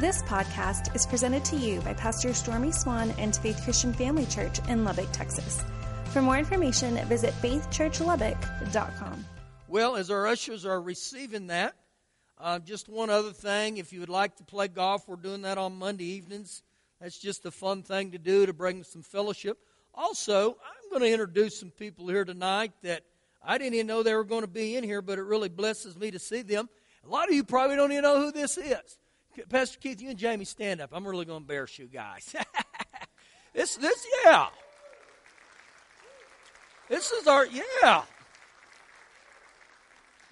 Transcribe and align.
This 0.00 0.20
podcast 0.24 0.94
is 0.94 1.06
presented 1.06 1.42
to 1.46 1.56
you 1.56 1.80
by 1.80 1.94
Pastor 1.94 2.34
Stormy 2.34 2.70
Swan 2.70 3.14
and 3.16 3.34
Faith 3.34 3.62
Christian 3.64 3.94
Family 3.94 4.26
Church 4.26 4.58
in 4.68 4.84
Lubbock, 4.84 5.10
Texas. 5.10 5.64
For 6.12 6.20
more 6.20 6.36
information, 6.36 6.96
visit 7.06 7.32
faithchurchlubbock.com. 7.40 9.24
Well, 9.68 9.96
as 9.96 10.10
our 10.10 10.26
ushers 10.26 10.66
are 10.66 10.82
receiving 10.82 11.46
that, 11.46 11.76
uh, 12.36 12.58
just 12.58 12.90
one 12.90 13.08
other 13.08 13.32
thing. 13.32 13.78
If 13.78 13.90
you 13.90 14.00
would 14.00 14.10
like 14.10 14.36
to 14.36 14.44
play 14.44 14.68
golf, 14.68 15.08
we're 15.08 15.16
doing 15.16 15.40
that 15.42 15.56
on 15.56 15.78
Monday 15.78 16.04
evenings. 16.04 16.62
That's 17.00 17.16
just 17.16 17.46
a 17.46 17.50
fun 17.50 17.82
thing 17.82 18.10
to 18.10 18.18
do 18.18 18.44
to 18.44 18.52
bring 18.52 18.84
some 18.84 19.00
fellowship. 19.02 19.56
Also, 19.94 20.50
I'm 20.50 20.90
going 20.90 21.04
to 21.04 21.10
introduce 21.10 21.58
some 21.58 21.70
people 21.70 22.06
here 22.08 22.26
tonight 22.26 22.72
that 22.82 23.00
I 23.42 23.56
didn't 23.56 23.72
even 23.72 23.86
know 23.86 24.02
they 24.02 24.14
were 24.14 24.24
going 24.24 24.42
to 24.42 24.46
be 24.46 24.76
in 24.76 24.84
here, 24.84 25.00
but 25.00 25.18
it 25.18 25.24
really 25.24 25.48
blesses 25.48 25.96
me 25.96 26.10
to 26.10 26.18
see 26.18 26.42
them. 26.42 26.68
A 27.02 27.08
lot 27.08 27.30
of 27.30 27.34
you 27.34 27.44
probably 27.44 27.76
don't 27.76 27.92
even 27.92 28.04
know 28.04 28.20
who 28.20 28.30
this 28.30 28.58
is. 28.58 28.98
Pastor 29.48 29.78
Keith, 29.78 30.00
you 30.00 30.10
and 30.10 30.18
Jamie 30.18 30.44
stand 30.44 30.80
up. 30.80 30.90
I'm 30.92 31.06
really 31.06 31.24
going 31.24 31.38
to 31.38 31.42
embarrass 31.42 31.78
you 31.78 31.86
guys. 31.86 32.34
this, 33.54 33.76
this, 33.76 34.06
yeah. 34.24 34.48
This 36.88 37.10
is 37.12 37.26
our, 37.26 37.46
yeah. 37.46 38.02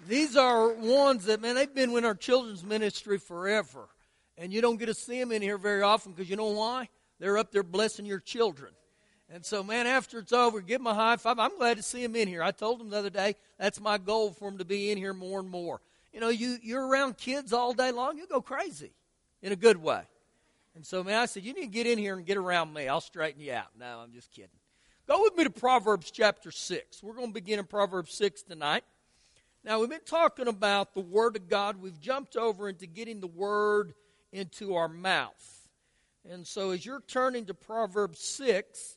These 0.07 0.37
are 0.37 0.73
ones 0.73 1.25
that, 1.27 1.41
man, 1.41 1.55
they've 1.55 1.75
been 1.75 1.93
with 1.93 2.05
our 2.05 2.15
children's 2.15 2.65
ministry 2.65 3.19
forever. 3.19 3.89
And 4.37 4.53
you 4.53 4.61
don't 4.61 4.79
get 4.79 4.87
to 4.87 4.95
see 4.95 5.19
them 5.19 5.33
in 5.33 5.43
here 5.43 5.59
very 5.59 5.83
often 5.83 6.13
because 6.13 6.29
you 6.29 6.37
know 6.37 6.51
why? 6.51 6.89
They're 7.21 7.39
up 7.39 7.53
there 7.53 7.63
blessing 7.63 8.05
your 8.05 8.21
children. 8.21 8.73
And 9.31 9.45
so, 9.45 9.63
man, 9.63 9.87
after 9.87 10.19
it's 10.19 10.33
over, 10.33 10.61
give 10.61 10.81
them 10.81 10.87
a 10.87 10.95
high 10.95 11.17
five. 11.17 11.39
I'm 11.39 11.57
glad 11.57 11.77
to 11.77 11.83
see 11.83 12.03
them 12.03 12.17
in 12.17 12.29
here. 12.29 12.43
I 12.43 12.51
told 12.51 12.81
them 12.81 12.91
the 12.91 12.99
other 12.99 13.11
day 13.11 13.37
that's 13.59 13.81
my 13.81 13.99
goal 13.99 14.33
for 14.33 14.51
them 14.51 14.59
to 14.59 14.65
be 14.65 14.91
in 14.91 14.99
here 14.99 15.15
more 15.15 15.41
and 15.41 15.49
more. 15.49 15.81
You 16.15 16.21
know, 16.21 16.29
you, 16.29 16.59
you're 16.63 16.87
around 16.87 17.19
kids 17.19 17.53
all 17.53 17.73
day 17.73 17.91
long, 17.91 18.17
you 18.17 18.29
go 18.29 18.41
crazy 18.41 18.93
in 19.43 19.51
a 19.51 19.57
good 19.57 19.83
way. 19.83 20.03
And 20.77 20.87
so, 20.87 21.03
man, 21.03 21.19
I 21.19 21.27
said, 21.27 21.43
you 21.43 21.53
need 21.53 21.63
to 21.63 21.67
get 21.67 21.89
in 21.89 21.99
here 21.99 22.17
and 22.17 22.25
get 22.25 22.37
around 22.37 22.73
me. 22.73 22.87
I'll 22.87 23.01
straighten 23.01 23.41
you 23.41 23.53
out. 23.53 23.67
No, 23.79 23.99
I'm 23.99 24.13
just 24.13 24.31
kidding. 24.31 24.49
Go 25.09 25.23
with 25.25 25.37
me 25.37 25.43
to 25.43 25.51
Proverbs 25.51 26.13
chapter 26.13 26.53
6. 26.53 27.03
We're 27.03 27.15
going 27.15 27.29
to 27.29 27.35
begin 27.35 27.59
in 27.59 27.65
Proverbs 27.65 28.15
6 28.15 28.43
tonight. 28.43 28.85
Now, 29.65 29.81
we've 29.81 29.91
been 29.91 29.99
talking 30.07 30.47
about 30.47 30.95
the 30.95 31.01
Word 31.01 31.35
of 31.35 31.49
God. 31.49 31.83
We've 31.83 31.99
jumped 31.99 32.37
over 32.37 32.69
into 32.69 32.87
getting 32.87 33.21
the 33.21 33.27
Word 33.27 33.95
into 34.33 34.77
our 34.77 34.89
mouth. 34.89 35.69
And 36.31 36.47
so, 36.47 36.71
as 36.71 36.87
you're 36.87 37.03
turning 37.09 37.47
to 37.47 37.55
Proverbs 37.55 38.21
6, 38.21 38.97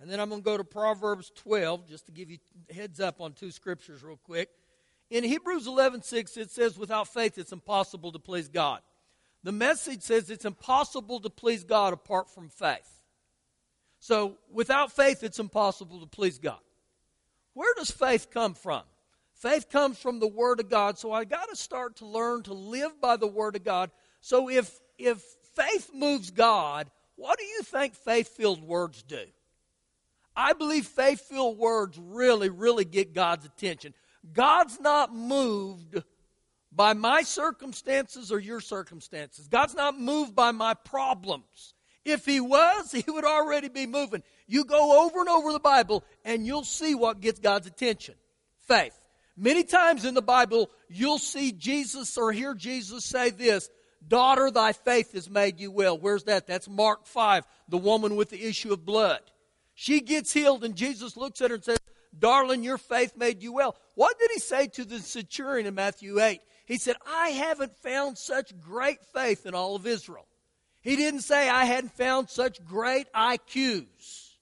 and 0.00 0.10
then 0.10 0.18
I'm 0.18 0.30
going 0.30 0.42
to 0.42 0.44
go 0.44 0.56
to 0.56 0.64
Proverbs 0.64 1.30
12, 1.36 1.88
just 1.88 2.06
to 2.06 2.12
give 2.12 2.28
you 2.28 2.38
heads 2.74 2.98
up 2.98 3.20
on 3.20 3.34
two 3.34 3.52
scriptures 3.52 4.02
real 4.02 4.18
quick. 4.24 4.50
In 5.10 5.24
Hebrews 5.24 5.66
11 5.66 6.02
6, 6.02 6.36
it 6.36 6.50
says, 6.50 6.78
Without 6.78 7.08
faith, 7.08 7.38
it's 7.38 7.52
impossible 7.52 8.12
to 8.12 8.18
please 8.18 8.48
God. 8.48 8.80
The 9.42 9.52
message 9.52 10.02
says 10.02 10.28
it's 10.28 10.44
impossible 10.44 11.20
to 11.20 11.30
please 11.30 11.62
God 11.62 11.92
apart 11.92 12.28
from 12.28 12.48
faith. 12.48 13.00
So, 14.00 14.38
without 14.52 14.90
faith, 14.92 15.22
it's 15.22 15.38
impossible 15.38 16.00
to 16.00 16.06
please 16.06 16.38
God. 16.38 16.58
Where 17.54 17.72
does 17.76 17.90
faith 17.90 18.30
come 18.30 18.54
from? 18.54 18.82
Faith 19.34 19.70
comes 19.70 19.98
from 19.98 20.18
the 20.18 20.26
Word 20.26 20.58
of 20.58 20.68
God. 20.68 20.98
So, 20.98 21.12
I 21.12 21.24
got 21.24 21.48
to 21.48 21.56
start 21.56 21.96
to 21.96 22.06
learn 22.06 22.42
to 22.44 22.54
live 22.54 23.00
by 23.00 23.16
the 23.16 23.28
Word 23.28 23.54
of 23.54 23.62
God. 23.62 23.90
So, 24.20 24.50
if, 24.50 24.80
if 24.98 25.22
faith 25.54 25.90
moves 25.94 26.32
God, 26.32 26.90
what 27.14 27.38
do 27.38 27.44
you 27.44 27.62
think 27.62 27.94
faith 27.94 28.28
filled 28.28 28.62
words 28.62 29.04
do? 29.04 29.24
I 30.34 30.52
believe 30.52 30.86
faith 30.86 31.20
filled 31.20 31.56
words 31.56 31.98
really, 31.98 32.50
really 32.50 32.84
get 32.84 33.14
God's 33.14 33.46
attention. 33.46 33.94
God's 34.32 34.80
not 34.80 35.14
moved 35.14 36.02
by 36.72 36.92
my 36.92 37.22
circumstances 37.22 38.30
or 38.30 38.38
your 38.38 38.60
circumstances. 38.60 39.48
God's 39.48 39.74
not 39.74 39.98
moved 39.98 40.34
by 40.34 40.52
my 40.52 40.74
problems. 40.74 41.74
If 42.04 42.24
He 42.26 42.40
was, 42.40 42.92
He 43.06 43.10
would 43.10 43.24
already 43.24 43.68
be 43.68 43.86
moving. 43.86 44.22
You 44.46 44.64
go 44.64 45.06
over 45.06 45.20
and 45.20 45.28
over 45.28 45.52
the 45.52 45.60
Bible 45.60 46.04
and 46.24 46.46
you'll 46.46 46.64
see 46.64 46.94
what 46.94 47.20
gets 47.20 47.40
God's 47.40 47.66
attention 47.66 48.14
faith. 48.66 48.98
Many 49.36 49.64
times 49.64 50.04
in 50.04 50.14
the 50.14 50.22
Bible, 50.22 50.70
you'll 50.88 51.18
see 51.18 51.52
Jesus 51.52 52.16
or 52.16 52.32
hear 52.32 52.54
Jesus 52.54 53.04
say 53.04 53.30
this 53.30 53.70
Daughter, 54.06 54.50
thy 54.50 54.72
faith 54.72 55.12
has 55.12 55.28
made 55.28 55.58
you 55.58 55.70
well. 55.70 55.98
Where's 55.98 56.24
that? 56.24 56.46
That's 56.46 56.68
Mark 56.68 57.06
5, 57.06 57.44
the 57.68 57.78
woman 57.78 58.16
with 58.16 58.30
the 58.30 58.42
issue 58.42 58.72
of 58.72 58.84
blood. 58.84 59.20
She 59.74 60.00
gets 60.00 60.32
healed, 60.32 60.64
and 60.64 60.76
Jesus 60.76 61.16
looks 61.16 61.40
at 61.40 61.50
her 61.50 61.56
and 61.56 61.64
says, 61.64 61.78
Darling, 62.18 62.62
your 62.62 62.78
faith 62.78 63.16
made 63.16 63.42
you 63.42 63.52
well. 63.52 63.76
What 63.94 64.18
did 64.18 64.30
he 64.32 64.38
say 64.38 64.68
to 64.68 64.84
the 64.84 64.98
centurion 64.98 65.66
in 65.66 65.74
Matthew 65.74 66.20
8? 66.20 66.40
He 66.66 66.78
said, 66.78 66.96
I 67.06 67.30
haven't 67.30 67.76
found 67.78 68.18
such 68.18 68.58
great 68.60 68.98
faith 69.14 69.46
in 69.46 69.54
all 69.54 69.76
of 69.76 69.86
Israel. 69.86 70.26
He 70.80 70.96
didn't 70.96 71.22
say, 71.22 71.48
I 71.48 71.64
hadn't 71.64 71.92
found 71.92 72.30
such 72.30 72.64
great 72.64 73.12
IQs. 73.12 74.34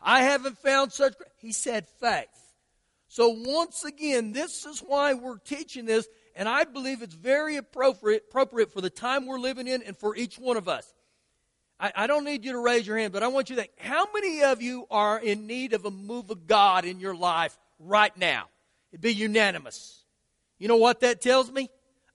I 0.00 0.22
haven't 0.22 0.58
found 0.58 0.92
such. 0.92 1.14
He 1.38 1.52
said 1.52 1.86
faith. 2.00 2.28
So, 3.08 3.28
once 3.28 3.84
again, 3.84 4.32
this 4.32 4.64
is 4.64 4.80
why 4.80 5.12
we're 5.12 5.38
teaching 5.38 5.84
this, 5.84 6.08
and 6.34 6.48
I 6.48 6.64
believe 6.64 7.02
it's 7.02 7.14
very 7.14 7.56
appropriate, 7.56 8.24
appropriate 8.28 8.72
for 8.72 8.80
the 8.80 8.88
time 8.88 9.26
we're 9.26 9.38
living 9.38 9.68
in 9.68 9.82
and 9.82 9.96
for 9.96 10.16
each 10.16 10.38
one 10.38 10.56
of 10.56 10.68
us. 10.68 10.93
I, 11.78 11.92
I 11.94 12.06
don't 12.06 12.24
need 12.24 12.44
you 12.44 12.52
to 12.52 12.58
raise 12.58 12.86
your 12.86 12.98
hand, 12.98 13.12
but 13.12 13.22
I 13.22 13.28
want 13.28 13.50
you 13.50 13.56
to 13.56 13.62
think 13.62 13.72
how 13.78 14.06
many 14.14 14.42
of 14.42 14.62
you 14.62 14.86
are 14.90 15.18
in 15.18 15.46
need 15.46 15.72
of 15.72 15.84
a 15.84 15.90
move 15.90 16.30
of 16.30 16.46
God 16.46 16.84
in 16.84 17.00
your 17.00 17.14
life 17.14 17.58
right 17.78 18.16
now? 18.16 18.44
It'd 18.92 19.00
be 19.00 19.12
unanimous. 19.12 20.04
You 20.58 20.68
know 20.68 20.76
what 20.76 21.00
that 21.00 21.20
tells 21.20 21.50
me? 21.50 21.68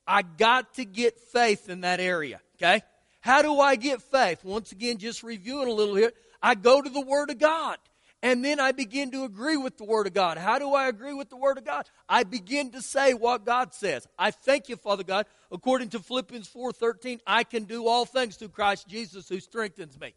I 0.08 0.22
got 0.22 0.76
to 0.76 0.86
get 0.86 1.20
faith 1.20 1.70
in 1.70 1.82
that 1.82 2.00
area, 2.00 2.42
okay? 2.56 2.82
How 3.22 3.42
do 3.42 3.60
I 3.60 3.76
get 3.76 4.02
faith? 4.02 4.44
Once 4.44 4.72
again, 4.72 4.98
just 4.98 5.24
reviewing 5.24 5.68
a 5.68 5.74
little 5.74 5.96
here. 5.96 6.14
I 6.42 6.56
go 6.56 6.82
to 6.82 6.90
the 6.90 7.02
Word 7.02 7.30
of 7.30 7.38
God. 7.38 7.78
And 8.22 8.44
then 8.44 8.60
I 8.60 8.74
begin 8.74 9.12
to 9.12 9.24
agree 9.24 9.56
with 9.56 9.78
the 9.78 9.86
Word 9.86 10.06
of 10.06 10.14
God. 10.14 10.38
How 10.38 10.60
do 10.60 10.74
I 10.74 10.88
agree 10.88 11.14
with 11.14 11.30
the 11.30 11.38
Word 11.38 11.58
of 11.58 11.64
God? 11.64 11.90
I 12.08 12.24
begin 12.24 12.72
to 12.72 12.82
say 12.82 13.14
what 13.14 13.46
God 13.46 13.74
says. 13.74 14.08
I 14.18 14.32
thank 14.32 14.68
you, 14.68 14.76
Father 14.76 15.04
God. 15.04 15.26
According 15.52 15.90
to 15.92 16.00
Philippians 16.00 16.50
4.13, 16.50 17.22
I 17.26 17.46
can 17.46 17.64
do 17.64 17.88
all 17.88 18.06
things 18.06 18.36
through 18.36 18.50
Christ 18.50 18.90
Jesus 18.90 19.30
who 19.30 19.40
strengthens 19.40 19.98
me. 20.00 20.14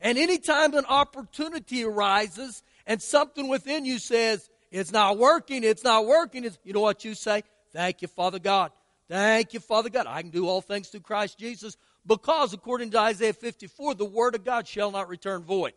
And 0.00 0.18
anytime 0.18 0.74
an 0.74 0.84
opportunity 0.86 1.84
arises 1.84 2.64
and 2.86 3.00
something 3.00 3.48
within 3.48 3.84
you 3.84 3.98
says, 3.98 4.50
it's 4.72 4.90
not 4.90 5.16
working, 5.16 5.62
it's 5.62 5.84
not 5.84 6.06
working, 6.06 6.44
it's, 6.44 6.58
you 6.64 6.72
know 6.72 6.80
what 6.80 7.04
you 7.04 7.14
say? 7.14 7.44
Thank 7.72 8.02
you, 8.02 8.08
Father 8.08 8.40
God. 8.40 8.72
Thank 9.08 9.54
you, 9.54 9.60
Father 9.60 9.90
God. 9.90 10.06
I 10.08 10.22
can 10.22 10.30
do 10.30 10.48
all 10.48 10.60
things 10.60 10.88
through 10.88 11.00
Christ 11.00 11.38
Jesus 11.38 11.76
because, 12.04 12.52
according 12.52 12.90
to 12.90 12.98
Isaiah 12.98 13.32
54, 13.32 13.94
the 13.94 14.04
Word 14.04 14.34
of 14.34 14.44
God 14.44 14.66
shall 14.66 14.90
not 14.90 15.08
return 15.08 15.42
void. 15.44 15.74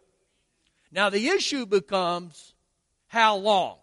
Now, 0.91 1.09
the 1.09 1.27
issue 1.27 1.65
becomes 1.65 2.53
how 3.07 3.37
long? 3.37 3.77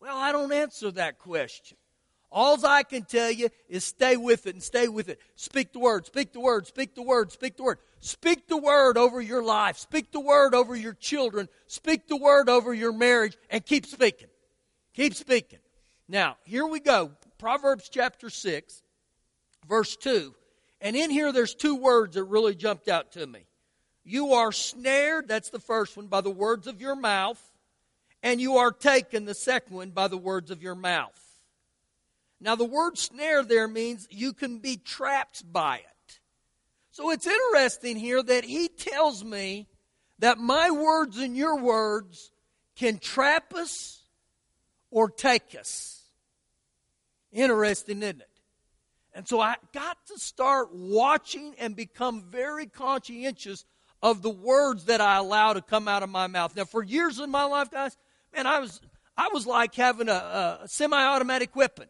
Well, 0.00 0.16
I 0.16 0.32
don't 0.32 0.52
answer 0.52 0.90
that 0.92 1.18
question. 1.18 1.76
All 2.32 2.64
I 2.64 2.84
can 2.84 3.02
tell 3.02 3.30
you 3.30 3.48
is 3.68 3.84
stay 3.84 4.16
with 4.16 4.46
it 4.46 4.54
and 4.54 4.62
stay 4.62 4.86
with 4.86 5.08
it. 5.08 5.20
Speak 5.34 5.72
the 5.72 5.80
word, 5.80 6.06
speak 6.06 6.32
the 6.32 6.40
word, 6.40 6.66
speak 6.66 6.94
the 6.94 7.02
word, 7.02 7.32
speak 7.32 7.56
the 7.56 7.64
word. 7.64 7.78
Speak 8.00 8.48
the 8.48 8.56
word 8.56 8.96
over 8.96 9.20
your 9.20 9.42
life, 9.42 9.76
speak 9.76 10.10
the 10.12 10.20
word 10.20 10.54
over 10.54 10.74
your 10.74 10.94
children, 10.94 11.48
speak 11.66 12.08
the 12.08 12.16
word 12.16 12.48
over 12.48 12.72
your 12.72 12.92
marriage, 12.92 13.36
and 13.50 13.64
keep 13.64 13.84
speaking. 13.84 14.28
Keep 14.94 15.14
speaking. 15.14 15.58
Now, 16.08 16.36
here 16.44 16.66
we 16.66 16.80
go. 16.80 17.10
Proverbs 17.38 17.88
chapter 17.90 18.30
6, 18.30 18.82
verse 19.68 19.96
2. 19.96 20.34
And 20.80 20.96
in 20.96 21.10
here, 21.10 21.30
there's 21.32 21.54
two 21.54 21.76
words 21.76 22.14
that 22.14 22.24
really 22.24 22.54
jumped 22.54 22.88
out 22.88 23.12
to 23.12 23.26
me 23.26 23.40
you 24.04 24.32
are 24.32 24.52
snared, 24.52 25.28
that's 25.28 25.50
the 25.50 25.60
first 25.60 25.96
one, 25.96 26.06
by 26.06 26.20
the 26.20 26.30
words 26.30 26.66
of 26.66 26.80
your 26.80 26.96
mouth, 26.96 27.40
and 28.22 28.40
you 28.40 28.56
are 28.56 28.72
taken, 28.72 29.24
the 29.24 29.34
second 29.34 29.76
one, 29.76 29.90
by 29.90 30.08
the 30.08 30.18
words 30.18 30.50
of 30.50 30.62
your 30.62 30.74
mouth. 30.74 31.18
Now, 32.40 32.56
the 32.56 32.64
word 32.64 32.96
snare 32.96 33.42
there 33.42 33.68
means 33.68 34.08
you 34.10 34.32
can 34.32 34.58
be 34.58 34.76
trapped 34.76 35.50
by 35.52 35.76
it. 35.76 36.20
So 36.90 37.10
it's 37.10 37.26
interesting 37.26 37.96
here 37.96 38.22
that 38.22 38.44
he 38.44 38.68
tells 38.68 39.22
me 39.22 39.68
that 40.18 40.38
my 40.38 40.70
words 40.70 41.18
and 41.18 41.36
your 41.36 41.58
words 41.58 42.30
can 42.76 42.98
trap 42.98 43.54
us 43.54 44.02
or 44.90 45.08
take 45.10 45.54
us. 45.58 46.02
Interesting, 47.32 48.02
isn't 48.02 48.20
it? 48.20 48.28
And 49.14 49.28
so 49.28 49.40
I 49.40 49.56
got 49.72 49.98
to 50.06 50.18
start 50.18 50.74
watching 50.74 51.54
and 51.58 51.76
become 51.76 52.22
very 52.22 52.66
conscientious 52.66 53.64
of 54.02 54.22
the 54.22 54.30
words 54.30 54.86
that 54.86 55.00
I 55.00 55.16
allow 55.16 55.52
to 55.52 55.62
come 55.62 55.88
out 55.88 56.02
of 56.02 56.10
my 56.10 56.26
mouth. 56.26 56.56
Now, 56.56 56.64
for 56.64 56.82
years 56.82 57.18
in 57.18 57.30
my 57.30 57.44
life, 57.44 57.70
guys, 57.70 57.96
man, 58.34 58.46
I 58.46 58.58
was 58.60 58.80
I 59.16 59.28
was 59.32 59.46
like 59.46 59.74
having 59.74 60.08
a, 60.08 60.60
a 60.62 60.68
semi-automatic 60.68 61.54
weapon. 61.54 61.86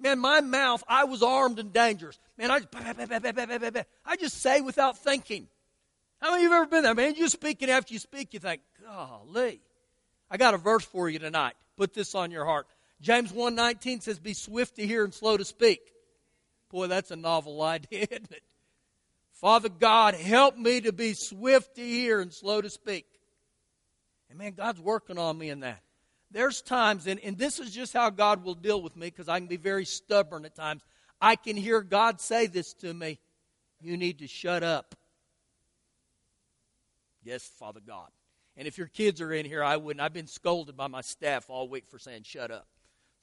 Man, 0.00 0.18
my 0.18 0.40
mouth, 0.40 0.82
I 0.88 1.04
was 1.04 1.22
armed 1.22 1.58
and 1.58 1.72
dangerous. 1.72 2.18
Man, 2.38 2.50
I 2.50 2.60
just, 2.60 2.74
I 4.04 4.16
just 4.16 4.40
say 4.40 4.60
without 4.60 4.98
thinking. 4.98 5.48
How 6.20 6.30
many 6.30 6.44
of 6.44 6.50
you 6.50 6.50
have 6.52 6.62
ever 6.62 6.70
been 6.70 6.82
there? 6.82 6.94
Man, 6.94 7.14
you 7.14 7.28
speak, 7.28 7.62
and 7.62 7.70
after 7.70 7.92
you 7.92 8.00
speak, 8.00 8.32
you 8.32 8.40
think, 8.40 8.62
golly. 8.84 9.60
I 10.30 10.38
got 10.38 10.54
a 10.54 10.56
verse 10.56 10.84
for 10.84 11.08
you 11.08 11.18
tonight. 11.18 11.54
Put 11.76 11.94
this 11.94 12.14
on 12.14 12.30
your 12.30 12.44
heart. 12.44 12.66
James 13.00 13.32
1.19 13.32 14.02
says, 14.02 14.18
be 14.18 14.32
swift 14.32 14.76
to 14.76 14.86
hear 14.86 15.04
and 15.04 15.12
slow 15.12 15.36
to 15.36 15.44
speak. 15.44 15.80
Boy, 16.70 16.86
that's 16.86 17.10
a 17.10 17.16
novel 17.16 17.60
idea, 17.62 18.06
isn't 18.10 18.32
it? 18.32 18.42
Father 19.42 19.68
God, 19.68 20.14
help 20.14 20.56
me 20.56 20.80
to 20.82 20.92
be 20.92 21.14
swift 21.14 21.74
to 21.74 21.82
hear 21.82 22.20
and 22.20 22.32
slow 22.32 22.60
to 22.60 22.70
speak. 22.70 23.04
And 24.30 24.38
man, 24.38 24.52
God's 24.52 24.80
working 24.80 25.18
on 25.18 25.36
me 25.36 25.50
in 25.50 25.60
that. 25.60 25.82
There's 26.30 26.62
times, 26.62 27.08
and, 27.08 27.18
and 27.24 27.36
this 27.36 27.58
is 27.58 27.74
just 27.74 27.92
how 27.92 28.08
God 28.10 28.44
will 28.44 28.54
deal 28.54 28.80
with 28.80 28.96
me 28.96 29.08
because 29.08 29.28
I 29.28 29.40
can 29.40 29.48
be 29.48 29.56
very 29.56 29.84
stubborn 29.84 30.44
at 30.44 30.54
times. 30.54 30.82
I 31.20 31.34
can 31.34 31.56
hear 31.56 31.82
God 31.82 32.20
say 32.20 32.46
this 32.46 32.72
to 32.74 32.94
me 32.94 33.18
You 33.80 33.96
need 33.96 34.20
to 34.20 34.28
shut 34.28 34.62
up. 34.62 34.94
Yes, 37.24 37.42
Father 37.58 37.80
God. 37.84 38.08
And 38.56 38.68
if 38.68 38.78
your 38.78 38.86
kids 38.86 39.20
are 39.20 39.32
in 39.32 39.44
here, 39.44 39.64
I 39.64 39.76
wouldn't. 39.76 40.00
I've 40.00 40.12
been 40.12 40.28
scolded 40.28 40.76
by 40.76 40.86
my 40.86 41.00
staff 41.00 41.50
all 41.50 41.68
week 41.68 41.88
for 41.88 41.98
saying 41.98 42.22
shut 42.22 42.52
up. 42.52 42.68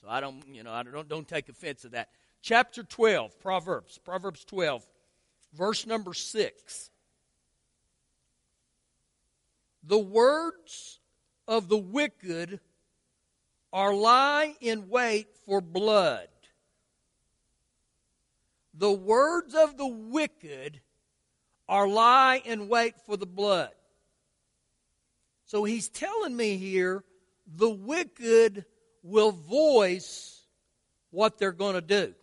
So 0.01 0.10
I 0.10 0.19
don't, 0.19 0.44
you 0.54 0.63
know, 0.63 0.74
I 0.74 0.83
don't, 0.83 1.07
don't 1.07 1.27
take 1.27 1.48
offense 1.48 1.83
to 1.83 1.89
that. 1.89 2.10
Chapter 2.42 2.83
12, 2.83 3.39
Proverbs, 3.39 3.98
Proverbs 4.00 4.44
12, 4.44 4.86
verse 5.54 5.86
number 5.86 6.13
6. 6.13 6.90
The 9.84 9.98
words 9.98 11.00
of 11.48 11.68
the 11.68 11.78
wicked 11.78 12.60
are 13.72 13.94
lie 13.94 14.56
in 14.62 14.90
wait 14.90 15.28
for 15.46 15.62
blood. 15.62 16.28
The 18.74 18.92
words 18.92 19.56
of 19.56 19.78
the 19.78 19.88
wicked 19.88 20.80
are 21.68 21.88
lie 21.88 22.42
in 22.46 22.68
wait 22.68 22.96
for 23.06 23.18
the 23.18 23.25
blood. 23.25 23.72
So 25.46 25.63
he's 25.63 25.90
telling 25.90 26.36
me 26.36 26.57
here 26.57 27.04
the 27.48 27.69
wicked 27.69 28.66
will 29.04 29.31
voice 29.31 30.44
what 31.12 31.38
they're 31.38 31.51
going 31.51 31.75
to 31.75 31.81
do. 31.81 32.13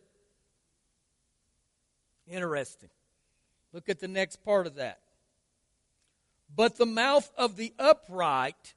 Interesting. 2.28 2.88
Look 3.76 3.90
at 3.90 4.00
the 4.00 4.08
next 4.08 4.42
part 4.42 4.66
of 4.66 4.76
that. 4.76 5.00
But 6.48 6.76
the 6.76 6.86
mouth 6.86 7.30
of 7.36 7.56
the 7.56 7.74
upright 7.78 8.72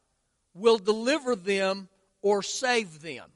will 0.54 0.78
deliver 0.78 1.38
them 1.38 1.88
or 2.22 2.44
save 2.44 3.00
them. 3.01 3.31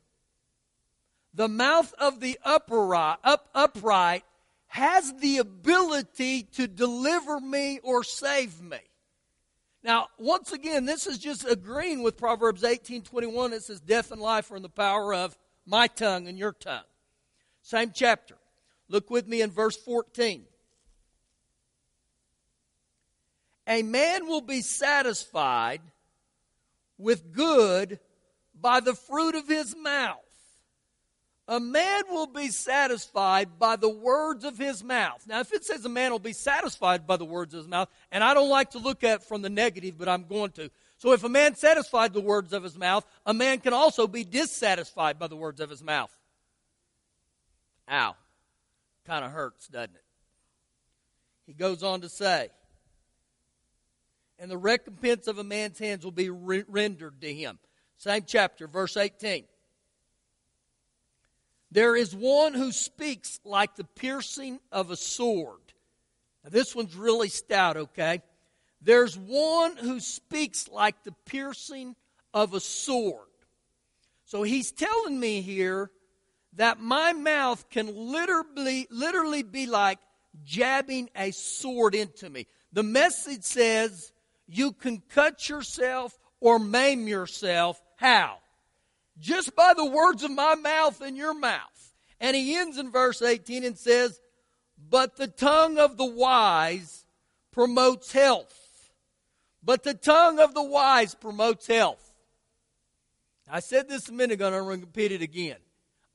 The 1.33 1.47
mouth 1.47 1.93
of 1.97 2.19
the 2.19 2.37
upright, 2.43 3.19
up, 3.23 3.47
upright 3.55 4.25
has 4.67 5.13
the 5.13 5.37
ability 5.37 6.43
to 6.57 6.67
deliver 6.67 7.39
me 7.39 7.79
or 7.81 8.03
save 8.03 8.61
me. 8.61 8.79
Now, 9.83 10.09
once 10.17 10.51
again, 10.51 10.83
this 10.83 11.07
is 11.07 11.17
just 11.17 11.49
agreeing 11.49 12.03
with 12.03 12.17
Proverbs 12.17 12.63
18:21 12.63 13.53
It 13.53 13.63
says 13.63 13.79
death 13.79 14.11
and 14.11 14.21
life 14.21 14.51
are 14.51 14.57
in 14.57 14.63
the 14.63 14.67
power 14.67 15.13
of 15.13 15.37
my 15.65 15.87
tongue 15.87 16.27
and 16.27 16.37
your 16.37 16.51
tongue. 16.51 16.83
Same 17.61 17.93
chapter. 17.95 18.35
Look 18.89 19.09
with 19.09 19.29
me 19.29 19.41
in 19.41 19.49
verse 19.49 19.77
14. 19.77 20.45
A 23.67 23.81
man 23.81 24.27
will 24.27 24.41
be 24.41 24.61
satisfied 24.61 25.81
with 26.97 27.31
good 27.31 27.99
by 28.59 28.79
the 28.79 28.93
fruit 28.93 29.35
of 29.35 29.47
his 29.47 29.75
mouth. 29.75 30.19
A 31.47 31.59
man 31.59 32.03
will 32.09 32.27
be 32.27 32.47
satisfied 32.47 33.59
by 33.59 33.75
the 33.75 33.89
words 33.89 34.45
of 34.45 34.57
his 34.57 34.81
mouth. 34.81 35.25
Now, 35.27 35.41
if 35.41 35.51
it 35.51 35.65
says 35.65 35.83
a 35.83 35.89
man 35.89 36.11
will 36.11 36.19
be 36.19 36.31
satisfied 36.31 37.05
by 37.05 37.17
the 37.17 37.25
words 37.25 37.53
of 37.53 37.59
his 37.59 37.67
mouth, 37.67 37.89
and 38.11 38.23
I 38.23 38.33
don't 38.33 38.49
like 38.49 38.71
to 38.71 38.77
look 38.77 39.03
at 39.03 39.27
from 39.27 39.41
the 39.41 39.49
negative, 39.49 39.97
but 39.97 40.07
I'm 40.07 40.23
going 40.23 40.51
to. 40.51 40.71
So, 40.99 41.11
if 41.11 41.25
a 41.25 41.29
man 41.29 41.55
satisfied 41.55 42.13
the 42.13 42.21
words 42.21 42.53
of 42.53 42.63
his 42.63 42.77
mouth, 42.77 43.05
a 43.25 43.33
man 43.33 43.59
can 43.59 43.73
also 43.73 44.07
be 44.07 44.23
dissatisfied 44.23 45.19
by 45.19 45.27
the 45.27 45.35
words 45.35 45.59
of 45.59 45.69
his 45.69 45.83
mouth. 45.83 46.11
Ow. 47.91 48.15
Kind 49.05 49.25
of 49.25 49.31
hurts, 49.31 49.67
doesn't 49.67 49.95
it? 49.95 50.03
He 51.45 51.51
goes 51.51 51.83
on 51.83 51.99
to 52.01 52.09
say, 52.09 52.49
and 54.43 54.51
the 54.51 54.57
recompense 54.57 55.27
of 55.27 55.39
a 55.39 55.43
man's 55.43 55.79
hands 55.79 56.03
will 56.03 56.11
be 56.11 56.29
re- 56.29 56.65
rendered 56.67 57.21
to 57.21 57.33
him. 57.33 57.57
Same 57.95 58.25
chapter, 58.27 58.67
verse 58.67 58.97
18. 58.97 59.45
There 61.71 61.95
is 61.95 62.13
one 62.13 62.53
who 62.53 62.73
speaks 62.73 63.39
like 63.45 63.77
the 63.77 63.85
piercing 63.85 64.59
of 64.69 64.91
a 64.91 64.97
sword. 64.97 65.61
Now, 66.43 66.49
this 66.49 66.75
one's 66.75 66.93
really 66.93 67.29
stout, 67.29 67.77
okay? 67.77 68.21
There's 68.81 69.17
one 69.17 69.77
who 69.77 70.01
speaks 70.01 70.67
like 70.67 71.01
the 71.05 71.13
piercing 71.25 71.95
of 72.33 72.53
a 72.53 72.59
sword. 72.59 73.29
So 74.25 74.43
he's 74.43 74.73
telling 74.73 75.17
me 75.17 75.39
here 75.39 75.89
that 76.57 76.81
my 76.81 77.13
mouth 77.13 77.69
can 77.69 77.95
literally, 77.95 78.87
literally 78.91 79.43
be 79.43 79.67
like 79.67 79.99
jabbing 80.43 81.09
a 81.15 81.31
sword 81.31 81.95
into 81.95 82.29
me. 82.29 82.45
The 82.73 82.83
message 82.83 83.43
says 83.43 84.11
you 84.47 84.71
can 84.73 85.01
cut 85.09 85.49
yourself 85.49 86.17
or 86.39 86.59
maim 86.59 87.07
yourself. 87.07 87.81
How? 87.97 88.39
just 89.19 89.55
by 89.55 89.73
the 89.75 89.85
words 89.85 90.23
of 90.23 90.31
my 90.31 90.55
mouth 90.55 91.01
and 91.01 91.17
your 91.17 91.33
mouth. 91.33 91.93
And 92.19 92.35
he 92.35 92.55
ends 92.55 92.77
in 92.77 92.91
verse 92.91 93.21
18 93.21 93.63
and 93.63 93.77
says, 93.77 94.19
But 94.89 95.15
the 95.15 95.27
tongue 95.27 95.77
of 95.77 95.97
the 95.97 96.05
wise 96.05 97.05
promotes 97.51 98.11
health. 98.11 98.59
But 99.63 99.83
the 99.83 99.93
tongue 99.93 100.39
of 100.39 100.53
the 100.53 100.63
wise 100.63 101.15
promotes 101.15 101.67
health. 101.67 102.13
I 103.49 103.59
said 103.59 103.87
this 103.87 104.09
a 104.09 104.13
minute 104.13 104.33
ago 104.33 104.47
and 104.47 104.55
I'm 104.55 104.63
going 104.63 104.79
to 104.79 104.85
repeat 104.85 105.11
it 105.11 105.21
again. 105.21 105.57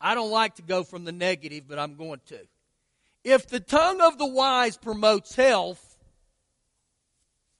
I 0.00 0.14
don't 0.14 0.30
like 0.30 0.56
to 0.56 0.62
go 0.62 0.82
from 0.84 1.04
the 1.04 1.12
negative, 1.12 1.64
but 1.69 1.78
I'm 1.78 1.94
going 1.94 2.20
to. 2.26 2.38
If 3.25 3.48
the 3.48 3.60
tongue 3.60 4.00
of 4.00 4.16
the 4.16 4.26
wise 4.26 4.76
promotes 4.76 5.34
health, 5.34 5.88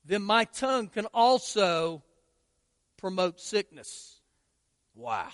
then 0.08 0.22
my 0.22 0.44
tongue 0.44 0.88
can 0.88 1.05
also 1.12 2.02
promote 2.96 3.38
sickness. 3.40 4.20
Wow. 4.94 5.28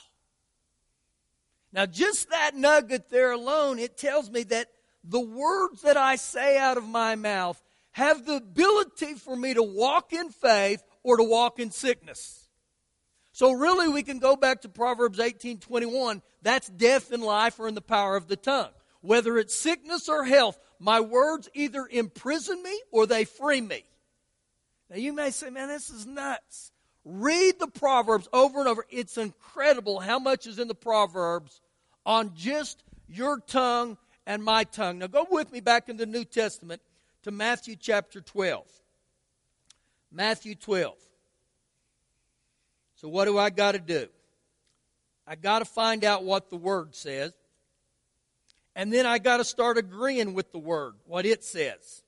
Now, 1.72 1.86
just 1.86 2.30
that 2.30 2.56
nugget 2.56 3.08
there 3.08 3.30
alone, 3.30 3.78
it 3.78 3.96
tells 3.96 4.30
me 4.30 4.42
that 4.44 4.68
the 5.04 5.20
words 5.20 5.82
that 5.82 5.96
I 5.96 6.16
say 6.16 6.58
out 6.58 6.76
of 6.76 6.84
my 6.84 7.14
mouth 7.14 7.62
have 7.92 8.26
the 8.26 8.36
ability 8.36 9.14
for 9.14 9.36
me 9.36 9.54
to 9.54 9.62
walk 9.62 10.12
in 10.12 10.30
faith 10.30 10.82
or 11.04 11.16
to 11.18 11.24
walk 11.24 11.60
in 11.60 11.70
sickness. 11.70 12.48
So 13.32 13.52
really 13.52 13.88
we 13.88 14.02
can 14.02 14.18
go 14.18 14.34
back 14.34 14.62
to 14.62 14.68
Proverbs 14.68 15.20
18:21, 15.20 16.20
that's 16.42 16.68
death 16.68 17.12
and 17.12 17.22
life 17.22 17.60
are 17.60 17.68
in 17.68 17.74
the 17.74 17.80
power 17.80 18.16
of 18.16 18.26
the 18.26 18.36
tongue. 18.36 18.72
Whether 19.02 19.38
it's 19.38 19.54
sickness 19.54 20.08
or 20.08 20.24
health, 20.24 20.58
my 20.80 21.00
words 21.00 21.48
either 21.54 21.86
imprison 21.88 22.60
me 22.62 22.82
or 22.90 23.06
they 23.06 23.24
free 23.24 23.60
me. 23.60 23.84
Now 24.94 25.00
you 25.00 25.12
may 25.12 25.32
say, 25.32 25.50
"Man, 25.50 25.66
this 25.66 25.90
is 25.90 26.06
nuts." 26.06 26.70
Read 27.04 27.58
the 27.58 27.66
Proverbs 27.66 28.28
over 28.32 28.60
and 28.60 28.68
over. 28.68 28.86
It's 28.88 29.18
incredible 29.18 29.98
how 29.98 30.20
much 30.20 30.46
is 30.46 30.60
in 30.60 30.68
the 30.68 30.74
Proverbs 30.74 31.60
on 32.06 32.32
just 32.36 32.84
your 33.08 33.40
tongue 33.40 33.98
and 34.24 34.44
my 34.44 34.62
tongue. 34.62 34.98
Now 34.98 35.08
go 35.08 35.26
with 35.28 35.50
me 35.50 35.58
back 35.58 35.88
in 35.88 35.96
the 35.96 36.06
New 36.06 36.24
Testament 36.24 36.80
to 37.24 37.32
Matthew 37.32 37.74
chapter 37.74 38.20
12. 38.20 38.64
Matthew 40.12 40.54
12. 40.54 40.94
So, 42.94 43.08
what 43.08 43.24
do 43.24 43.36
I 43.36 43.50
got 43.50 43.72
to 43.72 43.80
do? 43.80 44.06
I 45.26 45.34
got 45.34 45.58
to 45.58 45.64
find 45.64 46.04
out 46.04 46.22
what 46.22 46.50
the 46.50 46.56
Word 46.56 46.94
says. 46.94 47.32
And 48.76 48.92
then 48.92 49.06
I 49.06 49.18
got 49.18 49.38
to 49.38 49.44
start 49.44 49.76
agreeing 49.76 50.34
with 50.34 50.52
the 50.52 50.58
Word, 50.58 50.94
what 51.04 51.26
it 51.26 51.42
says. 51.42 52.03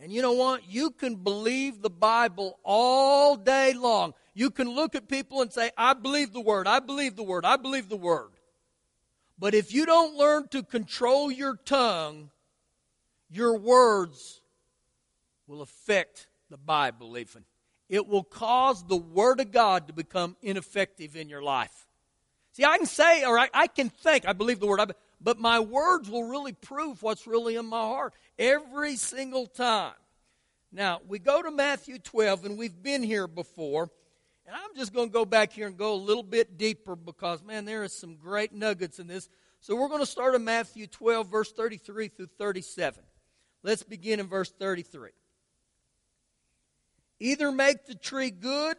And 0.00 0.12
you 0.12 0.22
know 0.22 0.32
what? 0.32 0.68
You 0.68 0.90
can 0.90 1.16
believe 1.16 1.80
the 1.80 1.90
Bible 1.90 2.58
all 2.64 3.36
day 3.36 3.72
long. 3.74 4.14
You 4.34 4.50
can 4.50 4.68
look 4.68 4.94
at 4.94 5.08
people 5.08 5.40
and 5.40 5.52
say, 5.52 5.70
I 5.78 5.94
believe 5.94 6.32
the 6.32 6.40
Word, 6.40 6.66
I 6.66 6.80
believe 6.80 7.16
the 7.16 7.22
Word, 7.22 7.44
I 7.44 7.56
believe 7.56 7.88
the 7.88 7.96
Word. 7.96 8.30
But 9.38 9.54
if 9.54 9.72
you 9.72 9.86
don't 9.86 10.16
learn 10.16 10.48
to 10.48 10.62
control 10.62 11.30
your 11.30 11.56
tongue, 11.56 12.30
your 13.30 13.56
words 13.56 14.40
will 15.46 15.62
affect 15.62 16.26
the 16.50 16.56
Bible, 16.58 17.16
even. 17.18 17.44
It 17.88 18.06
will 18.08 18.24
cause 18.24 18.84
the 18.84 18.96
Word 18.96 19.40
of 19.40 19.52
God 19.52 19.86
to 19.86 19.92
become 19.92 20.36
ineffective 20.42 21.16
in 21.16 21.28
your 21.28 21.42
life. 21.42 21.83
See, 22.54 22.64
I 22.64 22.78
can 22.78 22.86
say, 22.86 23.24
or 23.24 23.36
I, 23.36 23.48
I 23.52 23.66
can 23.66 23.90
think, 23.90 24.28
I 24.28 24.32
believe 24.32 24.60
the 24.60 24.68
Word, 24.68 24.78
I, 24.78 24.86
but 25.20 25.40
my 25.40 25.58
words 25.58 26.08
will 26.08 26.22
really 26.22 26.52
prove 26.52 27.02
what's 27.02 27.26
really 27.26 27.56
in 27.56 27.66
my 27.66 27.80
heart 27.80 28.14
every 28.38 28.94
single 28.94 29.48
time. 29.48 29.94
Now, 30.70 31.00
we 31.08 31.18
go 31.18 31.42
to 31.42 31.50
Matthew 31.50 31.98
12, 31.98 32.44
and 32.44 32.56
we've 32.56 32.80
been 32.80 33.02
here 33.02 33.26
before. 33.26 33.90
And 34.46 34.54
I'm 34.54 34.76
just 34.76 34.92
going 34.92 35.08
to 35.08 35.12
go 35.12 35.24
back 35.24 35.52
here 35.52 35.66
and 35.66 35.76
go 35.76 35.94
a 35.94 35.96
little 35.96 36.22
bit 36.22 36.56
deeper 36.56 36.94
because, 36.94 37.42
man, 37.42 37.64
there 37.64 37.82
is 37.82 37.92
some 37.92 38.14
great 38.14 38.52
nuggets 38.52 39.00
in 39.00 39.08
this. 39.08 39.28
So 39.58 39.74
we're 39.74 39.88
going 39.88 40.02
to 40.02 40.06
start 40.06 40.36
in 40.36 40.44
Matthew 40.44 40.86
12, 40.86 41.28
verse 41.28 41.50
33 41.50 42.06
through 42.06 42.28
37. 42.38 43.02
Let's 43.64 43.82
begin 43.82 44.20
in 44.20 44.28
verse 44.28 44.52
33. 44.52 45.10
Either 47.18 47.50
make 47.50 47.86
the 47.86 47.96
tree 47.96 48.30
good, 48.30 48.76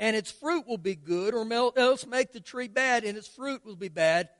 and 0.00 0.16
its 0.16 0.30
fruit 0.32 0.66
will 0.66 0.78
be 0.78 0.96
good, 0.96 1.34
or 1.34 1.46
else 1.76 2.06
make 2.06 2.32
the 2.32 2.40
tree 2.40 2.68
bad, 2.68 3.04
and 3.04 3.18
its 3.18 3.28
fruit 3.28 3.64
will 3.66 3.76
be 3.76 3.90
bad. 3.90 4.30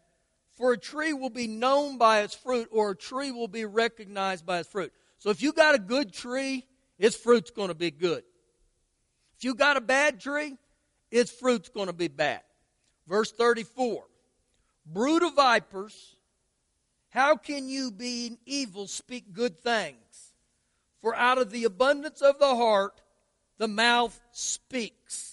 For 0.57 0.73
a 0.73 0.79
tree 0.79 1.13
will 1.13 1.31
be 1.31 1.47
known 1.47 1.99
by 1.99 2.23
its 2.23 2.35
fruit, 2.35 2.69
or 2.73 2.93
a 2.93 2.97
tree 2.97 3.31
will 3.31 3.47
be 3.47 3.67
recognized 3.67 4.47
by 4.47 4.61
its 4.61 4.71
fruit. 4.71 4.91
So 5.19 5.29
if 5.29 5.43
you 5.43 5.53
got 5.53 5.75
a 5.75 5.79
good 5.79 6.15
tree, 6.15 6.65
its 6.99 7.15
fruit's 7.15 7.51
going 7.51 7.69
to 7.69 7.75
be 7.75 7.91
good. 7.91 8.25
If 9.37 9.45
you 9.45 9.55
got 9.55 9.77
a 9.77 9.83
bad 9.83 10.19
tree, 10.19 10.57
its 11.11 11.31
fruit's 11.31 11.69
going 11.69 11.89
to 11.89 11.93
be 11.93 12.09
bad. 12.09 12.41
Verse 13.07 13.31
34 13.31 14.05
Brood 14.87 15.23
of 15.23 15.35
vipers, 15.35 16.17
how 17.11 17.37
can 17.37 17.69
you, 17.69 17.91
being 17.91 18.39
evil, 18.47 18.87
speak 18.87 19.35
good 19.35 19.61
things? 19.61 20.33
For 21.03 21.15
out 21.15 21.37
of 21.37 21.51
the 21.51 21.65
abundance 21.65 22.23
of 22.23 22.39
the 22.39 22.57
heart, 22.57 23.03
the 23.59 23.69
mouth 23.69 24.19
speaks. 24.33 25.30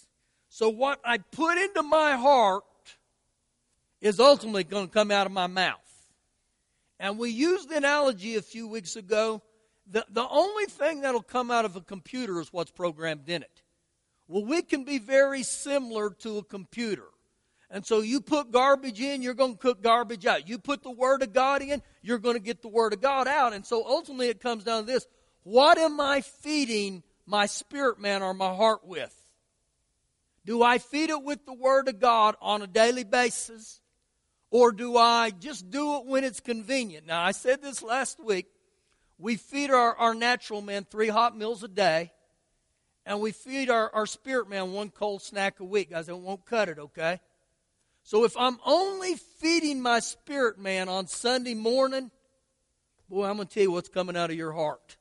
So, 0.58 0.70
what 0.70 1.00
I 1.06 1.20
put 1.20 1.60
into 1.60 1.84
my 1.84 2.16
heart 2.16 2.64
is 4.02 4.20
ultimately 4.20 4.64
going 4.64 4.88
to 4.88 4.92
come 4.92 5.12
out 5.12 5.28
of 5.28 5.32
my 5.32 5.46
mouth. 5.46 5.78
And 7.00 7.20
we 7.20 7.30
used 7.30 7.70
the 7.70 7.78
analogy 7.78 8.38
a 8.38 8.42
few 8.42 8.68
weeks 8.68 8.96
ago. 8.96 9.44
The, 9.86 10.04
the 10.10 10.28
only 10.28 10.66
thing 10.66 11.02
that'll 11.02 11.22
come 11.22 11.52
out 11.52 11.66
of 11.66 11.76
a 11.76 11.82
computer 11.82 12.42
is 12.42 12.52
what's 12.52 12.72
programmed 12.72 13.30
in 13.30 13.44
it. 13.44 13.62
Well, 14.28 14.46
we 14.46 14.64
can 14.64 14.84
be 14.84 14.98
very 14.98 15.44
similar 15.44 16.10
to 16.22 16.40
a 16.40 16.44
computer. 16.44 17.06
And 17.70 17.86
so 17.86 18.00
you 18.00 18.20
put 18.20 18.52
garbage 18.52 19.00
in, 19.00 19.22
you're 19.22 19.36
going 19.36 19.54
to 19.54 19.60
cook 19.60 19.84
garbage 19.84 20.26
out. 20.26 20.50
You 20.50 20.58
put 20.58 20.82
the 20.82 20.90
Word 20.90 21.22
of 21.22 21.34
God 21.34 21.62
in, 21.62 21.84
you're 22.02 22.18
going 22.18 22.36
to 22.36 22.42
get 22.42 22.64
the 22.64 22.68
Word 22.68 22.94
of 22.94 23.02
God 23.02 23.28
out. 23.28 23.54
And 23.54 23.64
so 23.64 23.86
ultimately 23.86 24.30
it 24.30 24.42
comes 24.42 24.64
down 24.64 24.88
to 24.88 24.92
this 24.92 25.06
what 25.44 25.78
am 25.78 26.02
I 26.02 26.22
feeding 26.22 27.04
my 27.28 27.46
spirit 27.46 28.00
man 28.00 28.24
or 28.24 28.34
my 28.34 28.56
heart 28.56 28.88
with? 28.88 29.14
Do 30.48 30.64
I 30.64 30.78
feed 30.78 31.10
it 31.10 31.24
with 31.24 31.46
the 31.46 31.54
Word 31.54 31.90
of 31.90 32.00
God 32.00 32.36
on 32.42 32.62
a 32.62 32.68
daily 32.68 33.04
basis? 33.04 33.82
Or 34.50 34.72
do 34.72 34.96
I 34.96 35.30
just 35.30 35.70
do 35.70 35.98
it 35.98 36.06
when 36.06 36.24
it's 36.24 36.40
convenient? 36.40 37.06
Now, 37.06 37.22
I 37.22 37.32
said 37.32 37.62
this 37.62 37.84
last 37.84 38.18
week. 38.24 38.48
We 39.20 39.36
feed 39.36 39.72
our, 39.72 39.94
our 39.98 40.16
natural 40.16 40.62
man 40.62 40.86
three 40.90 41.10
hot 41.10 41.38
meals 41.38 41.64
a 41.64 41.68
day, 41.68 42.14
and 43.06 43.20
we 43.20 43.34
feed 43.34 43.70
our, 43.70 43.94
our 43.94 44.06
spirit 44.06 44.48
man 44.48 44.72
one 44.72 44.90
cold 44.90 45.22
snack 45.22 45.60
a 45.60 45.66
week. 45.66 45.90
Guys, 45.90 46.08
I 46.08 46.14
won't 46.14 46.46
cut 46.46 46.70
it, 46.70 46.80
okay? 46.80 47.20
So 48.04 48.24
if 48.24 48.38
I'm 48.38 48.58
only 48.66 49.16
feeding 49.16 49.82
my 49.82 50.00
spirit 50.00 50.58
man 50.58 50.88
on 50.88 51.08
Sunday 51.08 51.56
morning, 51.56 52.10
boy, 53.10 53.26
I'm 53.26 53.36
going 53.36 53.50
to 53.50 53.54
tell 53.54 53.64
you 53.64 53.72
what's 53.72 53.90
coming 53.90 54.16
out 54.16 54.30
of 54.30 54.38
your 54.38 54.54
heart. 54.54 54.96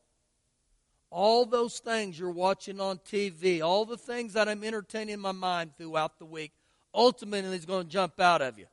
All 1.10 1.46
those 1.46 1.78
things 1.78 2.18
you're 2.18 2.30
watching 2.30 2.80
on 2.80 2.98
TV, 2.98 3.62
all 3.62 3.84
the 3.84 3.96
things 3.96 4.32
that 4.34 4.48
I'm 4.48 4.64
entertaining 4.64 5.20
my 5.20 5.32
mind 5.32 5.72
throughout 5.78 6.18
the 6.18 6.24
week, 6.24 6.52
ultimately 6.92 7.56
is 7.56 7.64
going 7.64 7.84
to 7.84 7.90
jump 7.90 8.20
out 8.20 8.42
of 8.42 8.58
you. 8.58 8.66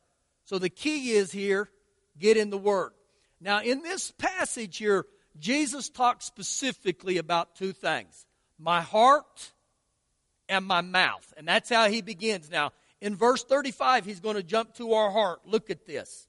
So 0.45 0.59
the 0.59 0.69
key 0.69 1.11
is 1.11 1.31
here 1.31 1.69
get 2.19 2.37
in 2.37 2.49
the 2.49 2.57
Word. 2.57 2.91
Now, 3.41 3.61
in 3.61 3.81
this 3.81 4.11
passage 4.11 4.77
here, 4.77 5.05
Jesus 5.37 5.89
talks 5.89 6.25
specifically 6.25 7.17
about 7.17 7.55
two 7.55 7.73
things 7.73 8.25
my 8.59 8.81
heart 8.81 9.51
and 10.47 10.65
my 10.65 10.81
mouth. 10.81 11.33
And 11.37 11.47
that's 11.47 11.69
how 11.69 11.89
he 11.89 12.01
begins. 12.01 12.49
Now, 12.49 12.71
in 13.01 13.15
verse 13.15 13.43
35, 13.43 14.05
he's 14.05 14.19
going 14.19 14.35
to 14.35 14.43
jump 14.43 14.75
to 14.75 14.93
our 14.93 15.11
heart. 15.11 15.41
Look 15.45 15.69
at 15.69 15.85
this. 15.85 16.27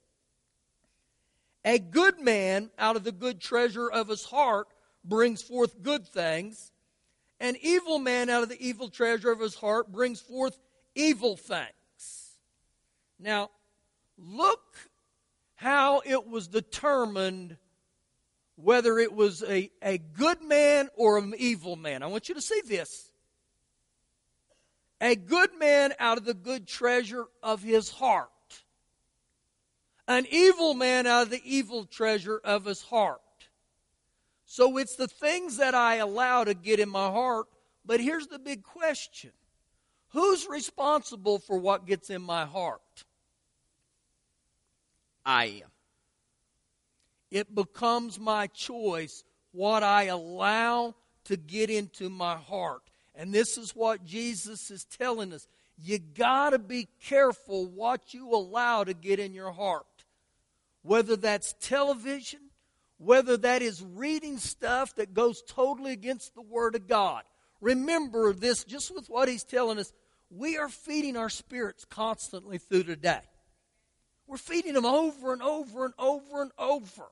A 1.63 1.79
good 1.79 2.19
man 2.19 2.69
out 2.77 2.95
of 2.95 3.03
the 3.03 3.11
good 3.11 3.39
treasure 3.39 3.89
of 3.89 4.07
his 4.07 4.25
heart 4.25 4.67
brings 5.07 5.41
forth 5.41 5.81
good 5.81 6.07
things. 6.07 6.71
An 7.39 7.55
evil 7.61 7.99
man 7.99 8.29
out 8.29 8.43
of 8.43 8.49
the 8.49 8.65
evil 8.65 8.89
treasure 8.89 9.31
of 9.31 9.39
his 9.39 9.55
heart 9.55 9.91
brings 9.91 10.19
forth 10.19 10.57
evil 10.95 11.35
things. 11.35 12.37
Now, 13.19 13.49
look 14.17 14.61
how 15.55 16.01
it 16.05 16.27
was 16.27 16.47
determined 16.47 17.57
whether 18.55 18.97
it 18.99 19.13
was 19.13 19.43
a, 19.43 19.69
a 19.81 19.97
good 19.97 20.41
man 20.41 20.89
or 20.95 21.17
an 21.17 21.33
evil 21.37 21.75
man. 21.75 22.03
I 22.03 22.07
want 22.07 22.29
you 22.29 22.35
to 22.35 22.41
see 22.41 22.61
this 22.65 23.09
a 25.01 25.15
good 25.15 25.49
man 25.59 25.93
out 25.99 26.17
of 26.17 26.25
the 26.25 26.33
good 26.33 26.67
treasure 26.67 27.25
of 27.43 27.61
his 27.61 27.89
heart, 27.89 28.29
an 30.07 30.25
evil 30.31 30.73
man 30.73 31.05
out 31.05 31.23
of 31.23 31.29
the 31.29 31.41
evil 31.43 31.85
treasure 31.85 32.39
of 32.43 32.65
his 32.65 32.81
heart. 32.81 33.21
So 34.45 34.77
it's 34.77 34.95
the 34.95 35.07
things 35.07 35.57
that 35.57 35.75
I 35.75 35.95
allow 35.95 36.43
to 36.43 36.53
get 36.53 36.79
in 36.79 36.89
my 36.89 37.09
heart. 37.09 37.47
But 37.85 37.99
here's 37.99 38.27
the 38.27 38.39
big 38.39 38.63
question 38.63 39.31
Who's 40.09 40.47
responsible 40.47 41.39
for 41.39 41.57
what 41.57 41.85
gets 41.85 42.09
in 42.09 42.21
my 42.21 42.45
heart? 42.45 42.81
I 45.25 45.45
am. 45.45 45.69
It 47.31 47.53
becomes 47.53 48.19
my 48.19 48.47
choice 48.47 49.23
what 49.51 49.83
I 49.83 50.03
allow 50.03 50.95
to 51.25 51.35
get 51.35 51.69
into 51.69 52.09
my 52.09 52.35
heart. 52.35 52.83
And 53.15 53.33
this 53.33 53.57
is 53.57 53.75
what 53.75 54.05
Jesus 54.05 54.69
is 54.69 54.85
telling 54.85 55.33
us. 55.33 55.47
You 55.81 55.99
got 55.99 56.51
to 56.51 56.59
be 56.59 56.87
careful 57.03 57.65
what 57.65 58.13
you 58.13 58.29
allow 58.33 58.83
to 58.83 58.93
get 58.93 59.19
in 59.19 59.33
your 59.33 59.51
heart. 59.51 59.85
Whether 60.83 61.15
that's 61.15 61.55
television, 61.59 62.39
whether 62.97 63.37
that 63.37 63.61
is 63.61 63.83
reading 63.83 64.37
stuff 64.37 64.95
that 64.95 65.13
goes 65.13 65.41
totally 65.47 65.91
against 65.91 66.35
the 66.35 66.41
Word 66.41 66.75
of 66.75 66.87
God. 66.87 67.23
Remember 67.61 68.33
this, 68.33 68.63
just 68.63 68.93
with 68.93 69.07
what 69.07 69.27
he's 69.27 69.43
telling 69.43 69.79
us, 69.79 69.91
we 70.29 70.57
are 70.57 70.69
feeding 70.69 71.17
our 71.17 71.29
spirits 71.29 71.85
constantly 71.85 72.57
through 72.57 72.83
the 72.83 72.95
day. 72.95 73.21
We're 74.27 74.37
feeding 74.37 74.73
them 74.73 74.85
over 74.85 75.33
and 75.33 75.41
over 75.41 75.85
and 75.85 75.93
over 75.99 76.41
and 76.41 76.51
over. 76.57 77.07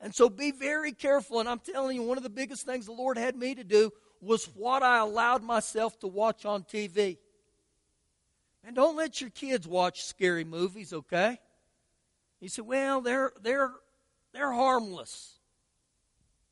And 0.00 0.14
so 0.14 0.28
be 0.28 0.52
very 0.52 0.92
careful. 0.92 1.40
And 1.40 1.48
I'm 1.48 1.58
telling 1.58 1.96
you, 1.96 2.02
one 2.02 2.16
of 2.16 2.22
the 2.22 2.30
biggest 2.30 2.66
things 2.66 2.86
the 2.86 2.92
Lord 2.92 3.18
had 3.18 3.34
me 3.34 3.54
to 3.54 3.64
do 3.64 3.90
was 4.20 4.44
what 4.54 4.82
I 4.82 4.98
allowed 4.98 5.42
myself 5.42 5.98
to 6.00 6.06
watch 6.06 6.44
on 6.44 6.64
TV. 6.64 7.18
And 8.64 8.76
don't 8.76 8.96
let 8.96 9.20
your 9.20 9.30
kids 9.30 9.66
watch 9.66 10.04
scary 10.04 10.44
movies, 10.44 10.92
okay? 10.92 11.38
You 12.40 12.48
say, 12.48 12.62
well, 12.62 13.00
they're 13.00 13.32
they're 13.42 13.72
they're 14.32 14.52
harmless. 14.52 15.34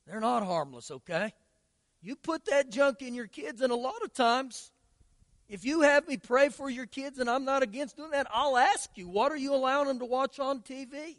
They're 0.07 0.21
not 0.21 0.45
harmless, 0.45 0.91
okay? 0.91 1.33
You 2.03 2.17
put 2.17 2.45
that 2.47 2.71
junk 2.71 3.03
in 3.03 3.15
your 3.15 3.27
kids, 3.27 3.61
and 3.61 3.73
a 3.73 3.77
lot 3.77 4.03
of 4.03 4.13
times, 4.13 4.71
if 5.49 5.65
you 5.65 5.83
have 5.83 6.07
me 6.07 6.17
pray 6.17 6.49
for 6.49 6.71
your 6.71 6.87
kids, 6.87 7.19
and 7.19 7.29
I'm 7.29 7.45
not 7.45 7.63
against 7.63 7.97
doing 7.97 8.11
that, 8.11 8.29
I'll 8.33 8.57
ask 8.57 8.91
you, 8.95 9.09
what 9.09 9.33
are 9.33 9.37
you 9.37 9.55
allowing 9.55 9.89
them 9.89 9.99
to 9.99 10.05
watch 10.05 10.39
on 10.39 10.61
TV? 10.61 11.17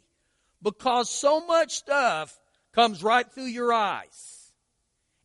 Because 0.62 1.10
so 1.10 1.46
much 1.46 1.76
stuff 1.76 2.38
comes 2.72 3.02
right 3.02 3.30
through 3.30 3.44
your 3.44 3.72
eyes 3.72 4.38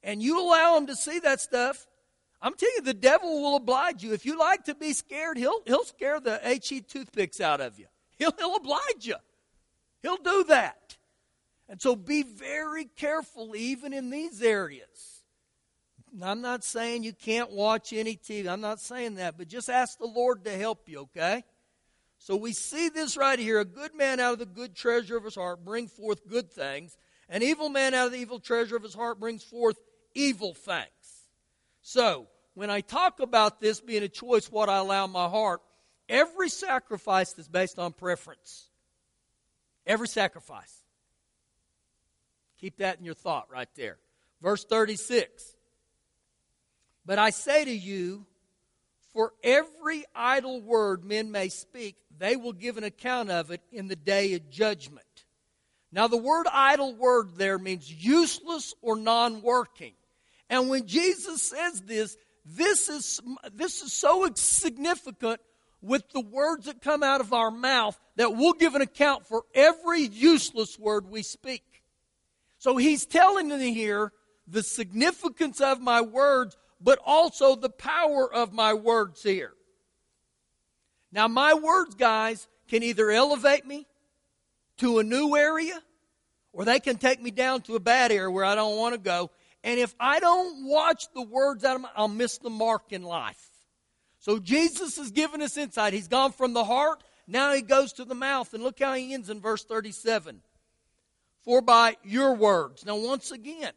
and 0.04 0.22
you 0.22 0.40
allow 0.40 0.76
them 0.76 0.88
to 0.88 0.96
see 0.96 1.20
that 1.20 1.40
stuff, 1.40 1.88
I'm 2.42 2.54
telling 2.56 2.74
you, 2.78 2.84
the 2.84 2.94
devil 2.94 3.42
will 3.42 3.56
oblige 3.56 4.04
you. 4.04 4.14
If 4.14 4.26
you 4.26 4.38
like 4.38 4.66
to 4.66 4.76
be 4.76 4.92
scared, 4.92 5.38
he'll, 5.38 5.62
he'll 5.66 5.86
scare 5.86 6.20
the 6.20 6.40
HE 6.44 6.82
toothpicks 6.82 7.40
out 7.40 7.62
of 7.62 7.80
you. 7.80 7.86
He'll, 8.18 8.34
he'll 8.38 8.58
oblige 8.58 9.06
you. 9.06 9.16
He'll 10.02 10.18
do 10.18 10.44
that. 10.50 10.98
And 11.70 11.82
so 11.82 11.96
be 11.96 12.24
very 12.24 12.86
careful, 12.86 13.56
even 13.56 13.94
in 13.94 14.10
these 14.10 14.42
areas. 14.42 15.24
I'm 16.22 16.42
not 16.42 16.64
saying 16.64 17.04
you 17.04 17.14
can't 17.14 17.52
watch 17.52 17.92
any 17.92 18.16
TV. 18.16 18.48
I'm 18.48 18.62
not 18.62 18.80
saying 18.80 19.16
that, 19.16 19.38
but 19.38 19.48
just 19.48 19.70
ask 19.70 19.98
the 19.98 20.06
Lord 20.06 20.46
to 20.46 20.56
help 20.56 20.88
you, 20.88 21.00
okay? 21.02 21.44
So 22.20 22.36
we 22.36 22.54
see 22.54 22.90
this 22.90 23.18
right 23.18 23.40
here. 23.40 23.60
A 23.60 23.66
good 23.66 23.96
man 23.96 24.20
out 24.20 24.34
of 24.34 24.40
the 24.40 24.46
good 24.46 24.76
treasure 24.76 25.18
of 25.18 25.24
his 25.24 25.36
heart 25.36 25.66
bring 25.66 25.88
forth 25.88 26.28
good 26.28 26.52
things. 26.52 26.98
An 27.30 27.42
evil 27.42 27.70
man 27.70 27.94
out 27.94 28.08
of 28.08 28.12
the 28.12 28.20
evil 28.20 28.40
treasure 28.40 28.76
of 28.76 28.84
his 28.84 28.94
heart 28.94 29.20
brings 29.20 29.44
forth 29.44 29.78
evil 30.14 30.54
things. 30.54 30.88
So, 31.82 32.28
when 32.54 32.70
I 32.70 32.82
talk 32.82 33.20
about 33.20 33.60
this 33.60 33.82
being 33.82 34.04
a 34.04 34.08
choice, 34.08 34.52
what 34.52 34.70
I 34.70 34.78
allow 34.78 35.06
in 35.06 35.12
my 35.12 35.28
heart, 35.28 35.62
every 36.08 36.50
sacrifice 36.50 37.38
is 37.40 37.48
based 37.48 37.80
on 37.80 37.92
preference. 37.92 38.68
Every 39.88 40.08
sacrifice. 40.08 40.83
Keep 42.64 42.78
that 42.78 42.98
in 42.98 43.04
your 43.04 43.14
thought 43.14 43.52
right 43.52 43.68
there. 43.76 43.98
Verse 44.42 44.64
36. 44.64 45.54
But 47.06 47.20
I 47.20 47.30
say 47.32 47.66
to 47.66 47.70
you, 47.70 48.26
for 49.12 49.34
every 49.44 50.06
idle 50.16 50.62
word 50.62 51.04
men 51.04 51.30
may 51.30 51.50
speak, 51.50 51.98
they 52.18 52.38
will 52.38 52.54
give 52.54 52.78
an 52.78 52.86
account 52.86 53.30
of 53.30 53.52
it 53.52 53.60
in 53.74 53.90
the 53.90 53.98
day 53.98 54.34
of 54.36 54.50
judgment. 54.50 55.26
Now, 55.92 56.08
the 56.08 56.16
word 56.16 56.48
idle 56.54 56.96
word 56.96 57.36
there 57.36 57.60
means 57.60 57.92
useless 57.92 58.74
or 58.82 58.96
non 58.96 59.42
working. 59.42 59.92
And 60.50 60.70
when 60.70 60.88
Jesus 60.88 61.42
says 61.42 61.82
this, 61.82 62.16
this 62.46 62.88
is, 62.88 63.20
this 63.54 63.82
is 63.82 63.92
so 63.92 64.30
significant 64.36 65.42
with 65.82 66.10
the 66.14 66.22
words 66.22 66.68
that 66.68 66.82
come 66.82 67.04
out 67.04 67.20
of 67.20 67.34
our 67.34 67.52
mouth 67.52 68.00
that 68.16 68.38
we'll 68.38 68.54
give 68.54 68.76
an 68.76 68.82
account 68.82 69.28
for 69.28 69.44
every 69.54 70.04
useless 70.04 70.80
word 70.80 71.10
we 71.10 71.24
speak. 71.24 71.73
So 72.64 72.78
he's 72.78 73.06
telling 73.06 73.50
me 73.50 73.74
here 73.74 74.14
the 74.48 74.64
significance 74.64 75.60
of 75.60 75.82
my 75.82 76.00
words, 76.00 76.56
but 76.80 76.98
also 77.06 77.58
the 77.58 77.70
power 77.70 78.34
of 78.34 78.54
my 78.54 78.74
words 78.74 79.22
here. 79.22 79.52
Now, 81.12 81.28
my 81.28 81.56
words, 81.56 81.94
guys, 81.96 82.48
can 82.70 82.82
either 82.82 83.12
elevate 83.12 83.66
me 83.66 83.86
to 84.78 85.00
a 85.00 85.04
new 85.04 85.36
area, 85.36 85.78
or 86.54 86.64
they 86.64 86.80
can 86.80 86.96
take 86.96 87.22
me 87.22 87.32
down 87.32 87.64
to 87.64 87.76
a 87.76 87.82
bad 87.82 88.14
area 88.14 88.32
where 88.32 88.46
I 88.46 88.56
don't 88.56 88.78
want 88.78 88.94
to 88.94 88.98
go. 88.98 89.30
And 89.66 89.78
if 89.78 89.94
I 90.00 90.22
don't 90.22 90.66
watch 90.66 91.08
the 91.14 91.22
words 91.22 91.66
out 91.66 91.76
of 91.76 91.82
my, 91.82 91.90
I'll 91.98 92.08
miss 92.08 92.38
the 92.38 92.50
mark 92.50 92.94
in 92.94 93.04
life. 93.04 93.46
So 94.20 94.40
Jesus 94.40 94.96
has 94.96 95.12
given 95.12 95.42
us 95.42 95.58
insight. 95.58 95.92
He's 95.92 96.08
gone 96.08 96.32
from 96.32 96.54
the 96.54 96.64
heart, 96.64 97.04
now 97.28 97.52
he 97.52 97.62
goes 97.62 97.92
to 97.94 98.06
the 98.06 98.16
mouth. 98.16 98.54
And 98.54 98.64
look 98.64 98.80
how 98.80 98.94
he 98.94 99.14
ends 99.14 99.30
in 99.30 99.42
verse 99.42 99.66
37. 99.66 100.42
For 101.44 101.62
by 101.62 101.98
your 102.04 102.36
words. 102.36 102.86
Now, 102.86 102.96
once 102.96 103.32
again, 103.32 103.74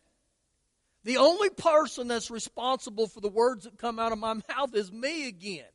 the 1.05 1.19
only 1.19 1.51
person 1.51 2.09
that's 2.09 2.31
responsible 2.31 3.07
for 3.07 3.21
the 3.21 3.29
words 3.29 3.65
that 3.65 3.79
come 3.79 3.99
out 3.99 4.13
of 4.13 4.19
my 4.19 4.35
mouth 4.49 4.75
is 4.75 4.93
me 4.93 5.29
again. 5.29 5.67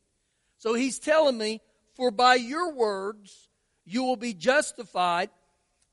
So 0.58 0.74
he's 0.74 1.00
telling 1.00 1.38
me, 1.38 1.62
For 1.96 2.12
by 2.12 2.36
your 2.36 2.74
words 2.74 3.50
you 3.86 4.04
will 4.04 4.16
be 4.16 4.34
justified, 4.34 5.30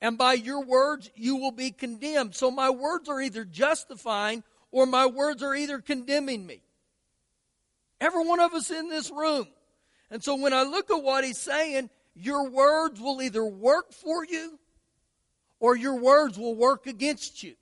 and 0.00 0.19
by 0.19 0.35
your 0.35 0.64
words 0.64 1.11
you 1.14 1.37
will 1.37 1.52
be 1.52 1.71
condemned. 1.71 2.35
So 2.35 2.50
my 2.50 2.71
words 2.71 3.09
are 3.09 3.21
either 3.21 3.45
justifying 3.45 4.45
or 4.71 4.87
my 4.87 5.07
words 5.07 5.43
are 5.43 5.55
either 5.55 5.81
condemning 5.81 6.47
me. 6.47 6.62
Every 8.00 8.25
one 8.25 8.40
of 8.40 8.55
us 8.55 8.71
in 8.71 8.88
this 8.88 9.11
room. 9.11 9.49
And 10.11 10.23
so 10.23 10.37
when 10.37 10.52
I 10.52 10.62
look 10.62 10.90
at 10.90 11.02
what 11.02 11.25
he's 11.25 11.38
saying, 11.38 11.90
your 12.14 12.49
words 12.49 13.00
will 13.00 13.21
either 13.21 13.45
work 13.45 13.93
for 13.93 14.25
you 14.25 14.59
or 15.60 15.76
your 15.76 15.96
words 15.96 16.38
will 16.38 16.54
work 16.54 16.86
against 16.86 17.42
you. 17.42 17.54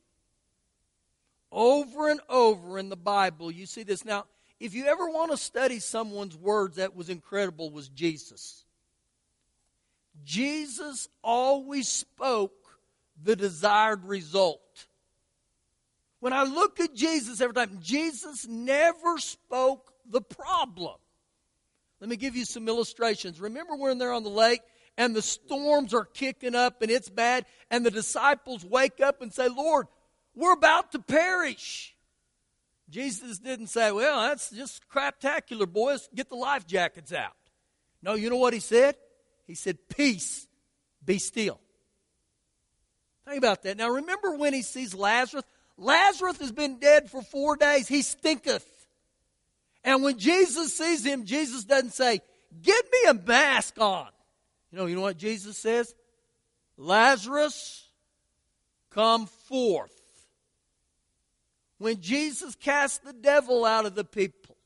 Over 1.50 2.10
and 2.10 2.20
over 2.28 2.78
in 2.78 2.88
the 2.88 2.96
Bible, 2.96 3.50
you 3.50 3.66
see 3.66 3.82
this. 3.82 4.04
Now, 4.04 4.24
if 4.58 4.74
you 4.74 4.86
ever 4.86 5.08
want 5.08 5.30
to 5.30 5.36
study 5.36 5.78
someone's 5.78 6.36
words 6.36 6.76
that 6.76 6.96
was 6.96 7.08
incredible, 7.08 7.70
was 7.70 7.88
Jesus. 7.88 8.64
Jesus 10.24 11.08
always 11.22 11.88
spoke 11.88 12.52
the 13.22 13.36
desired 13.36 14.04
result. 14.04 14.86
When 16.20 16.32
I 16.32 16.44
look 16.44 16.80
at 16.80 16.94
Jesus 16.94 17.40
every 17.40 17.54
time, 17.54 17.78
Jesus 17.80 18.46
never 18.46 19.18
spoke 19.18 19.92
the 20.10 20.22
problem. 20.22 20.96
Let 22.00 22.10
me 22.10 22.16
give 22.16 22.36
you 22.36 22.44
some 22.44 22.68
illustrations. 22.68 23.40
Remember 23.40 23.76
when 23.76 23.98
they're 23.98 24.12
on 24.12 24.24
the 24.24 24.30
lake 24.30 24.60
and 24.96 25.14
the 25.14 25.22
storms 25.22 25.92
are 25.94 26.04
kicking 26.04 26.54
up 26.54 26.82
and 26.82 26.90
it's 26.90 27.08
bad, 27.08 27.46
and 27.70 27.84
the 27.84 27.90
disciples 27.90 28.64
wake 28.64 29.00
up 29.00 29.22
and 29.22 29.32
say, 29.32 29.48
Lord, 29.48 29.86
we're 30.34 30.52
about 30.52 30.92
to 30.92 30.98
perish. 30.98 31.94
Jesus 32.88 33.38
didn't 33.38 33.68
say, 33.68 33.90
Well, 33.90 34.20
that's 34.20 34.50
just 34.50 34.88
craptacular, 34.88 35.70
boys. 35.70 36.08
Get 36.14 36.28
the 36.28 36.36
life 36.36 36.66
jackets 36.66 37.12
out. 37.12 37.34
No, 38.02 38.14
you 38.14 38.30
know 38.30 38.36
what 38.36 38.54
he 38.54 38.60
said? 38.60 38.96
He 39.46 39.54
said, 39.54 39.78
Peace, 39.88 40.46
be 41.04 41.18
still. 41.18 41.60
Think 43.26 43.38
about 43.38 43.62
that. 43.64 43.76
Now, 43.76 43.88
remember 43.88 44.36
when 44.36 44.54
he 44.54 44.62
sees 44.62 44.94
Lazarus? 44.94 45.42
Lazarus 45.76 46.38
has 46.38 46.52
been 46.52 46.78
dead 46.78 47.10
for 47.10 47.22
four 47.22 47.56
days. 47.56 47.88
He 47.88 48.02
stinketh. 48.02 48.64
And 49.82 50.02
when 50.02 50.18
Jesus 50.18 50.76
sees 50.76 51.04
him, 51.04 51.24
Jesus 51.24 51.64
doesn't 51.64 51.92
say, 51.92 52.20
Get 52.62 52.84
me 52.92 53.10
a 53.10 53.14
mask 53.14 53.80
on. 53.80 54.08
You 54.70 54.78
know, 54.78 54.86
you 54.86 54.96
know 54.96 55.02
what 55.02 55.16
Jesus 55.16 55.56
says? 55.56 55.94
Lazarus, 56.76 57.88
come 58.90 59.26
forth. 59.26 59.92
When 61.78 62.00
Jesus 62.00 62.54
cast 62.54 63.04
the 63.04 63.12
devil 63.12 63.64
out 63.64 63.86
of 63.86 63.94
the 63.94 64.04
people, 64.04 64.56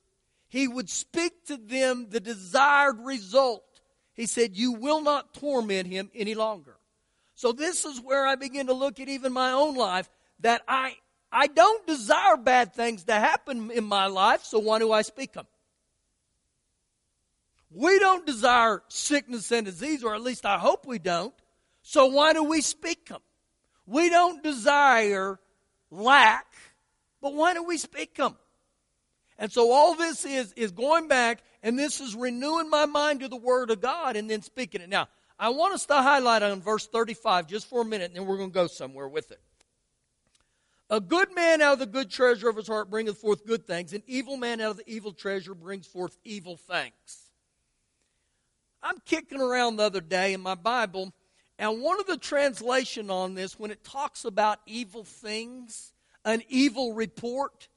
he 0.48 0.68
would 0.68 0.88
speak 0.88 1.46
to 1.46 1.56
them 1.56 2.06
the 2.10 2.20
desired 2.20 2.98
result. 3.00 3.64
He 4.14 4.26
said, 4.26 4.56
You 4.56 4.72
will 4.72 5.02
not 5.02 5.34
torment 5.34 5.88
him 5.88 6.10
any 6.14 6.34
longer. 6.34 6.76
So, 7.34 7.52
this 7.52 7.84
is 7.84 8.00
where 8.00 8.26
I 8.26 8.34
begin 8.34 8.66
to 8.66 8.74
look 8.74 9.00
at 9.00 9.08
even 9.08 9.32
my 9.32 9.52
own 9.52 9.74
life 9.74 10.10
that 10.40 10.62
I, 10.68 10.94
I 11.32 11.46
don't 11.46 11.86
desire 11.86 12.36
bad 12.36 12.74
things 12.74 13.04
to 13.04 13.14
happen 13.14 13.70
in 13.70 13.84
my 13.84 14.06
life, 14.06 14.44
so 14.44 14.58
why 14.58 14.78
do 14.78 14.92
I 14.92 15.02
speak 15.02 15.32
them? 15.32 15.46
We 17.70 17.98
don't 17.98 18.26
desire 18.26 18.82
sickness 18.88 19.50
and 19.52 19.64
disease, 19.64 20.02
or 20.02 20.14
at 20.14 20.22
least 20.22 20.44
I 20.44 20.58
hope 20.58 20.86
we 20.86 20.98
don't, 20.98 21.34
so 21.82 22.06
why 22.06 22.32
do 22.32 22.42
we 22.42 22.60
speak 22.60 23.08
them? 23.08 23.20
We 23.86 24.10
don't 24.10 24.42
desire 24.42 25.38
lack, 25.90 26.46
but 27.20 27.34
why 27.34 27.54
do 27.54 27.62
we 27.62 27.78
speak 27.78 28.16
them? 28.16 28.36
And 29.38 29.50
so 29.50 29.72
all 29.72 29.94
this 29.94 30.24
is 30.24 30.52
is 30.52 30.70
going 30.70 31.08
back, 31.08 31.42
and 31.62 31.78
this 31.78 32.00
is 32.00 32.14
renewing 32.14 32.68
my 32.68 32.86
mind 32.86 33.20
to 33.20 33.28
the 33.28 33.36
Word 33.36 33.70
of 33.70 33.80
God 33.80 34.16
and 34.16 34.28
then 34.28 34.42
speaking 34.42 34.80
it. 34.80 34.88
Now, 34.88 35.08
I 35.38 35.48
want 35.48 35.72
us 35.72 35.86
to 35.86 35.94
highlight 35.94 36.42
on 36.42 36.60
verse 36.60 36.86
35 36.86 37.46
just 37.46 37.66
for 37.66 37.80
a 37.80 37.84
minute, 37.84 38.06
and 38.10 38.16
then 38.16 38.26
we're 38.26 38.36
going 38.36 38.50
to 38.50 38.54
go 38.54 38.66
somewhere 38.66 39.08
with 39.08 39.30
it. 39.30 39.40
A 40.90 41.00
good 41.00 41.34
man 41.34 41.62
out 41.62 41.74
of 41.74 41.78
the 41.78 41.86
good 41.86 42.10
treasure 42.10 42.48
of 42.48 42.56
his 42.56 42.66
heart 42.66 42.90
bringeth 42.90 43.16
forth 43.16 43.46
good 43.46 43.64
things, 43.66 43.92
an 43.92 44.02
evil 44.06 44.36
man 44.36 44.60
out 44.60 44.72
of 44.72 44.76
the 44.78 44.90
evil 44.90 45.12
treasure 45.12 45.54
brings 45.54 45.86
forth 45.86 46.18
evil 46.24 46.56
things. 46.56 47.29
I'm 48.82 48.98
kicking 49.04 49.40
around 49.40 49.76
the 49.76 49.84
other 49.84 50.00
day 50.00 50.32
in 50.32 50.40
my 50.40 50.54
Bible, 50.54 51.12
and 51.58 51.82
one 51.82 52.00
of 52.00 52.06
the 52.06 52.16
translation 52.16 53.10
on 53.10 53.34
this, 53.34 53.58
when 53.58 53.70
it 53.70 53.84
talks 53.84 54.24
about 54.24 54.60
evil 54.66 55.04
things, 55.04 55.92
an 56.24 56.42
evil 56.48 56.94
report, 56.94 57.68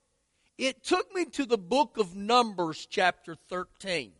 it 0.57 0.83
took 0.83 1.13
me 1.13 1.25
to 1.25 1.45
the 1.45 1.57
book 1.57 1.97
of 1.97 2.15
Numbers, 2.15 2.87
chapter 2.89 3.35
13. 3.35 4.13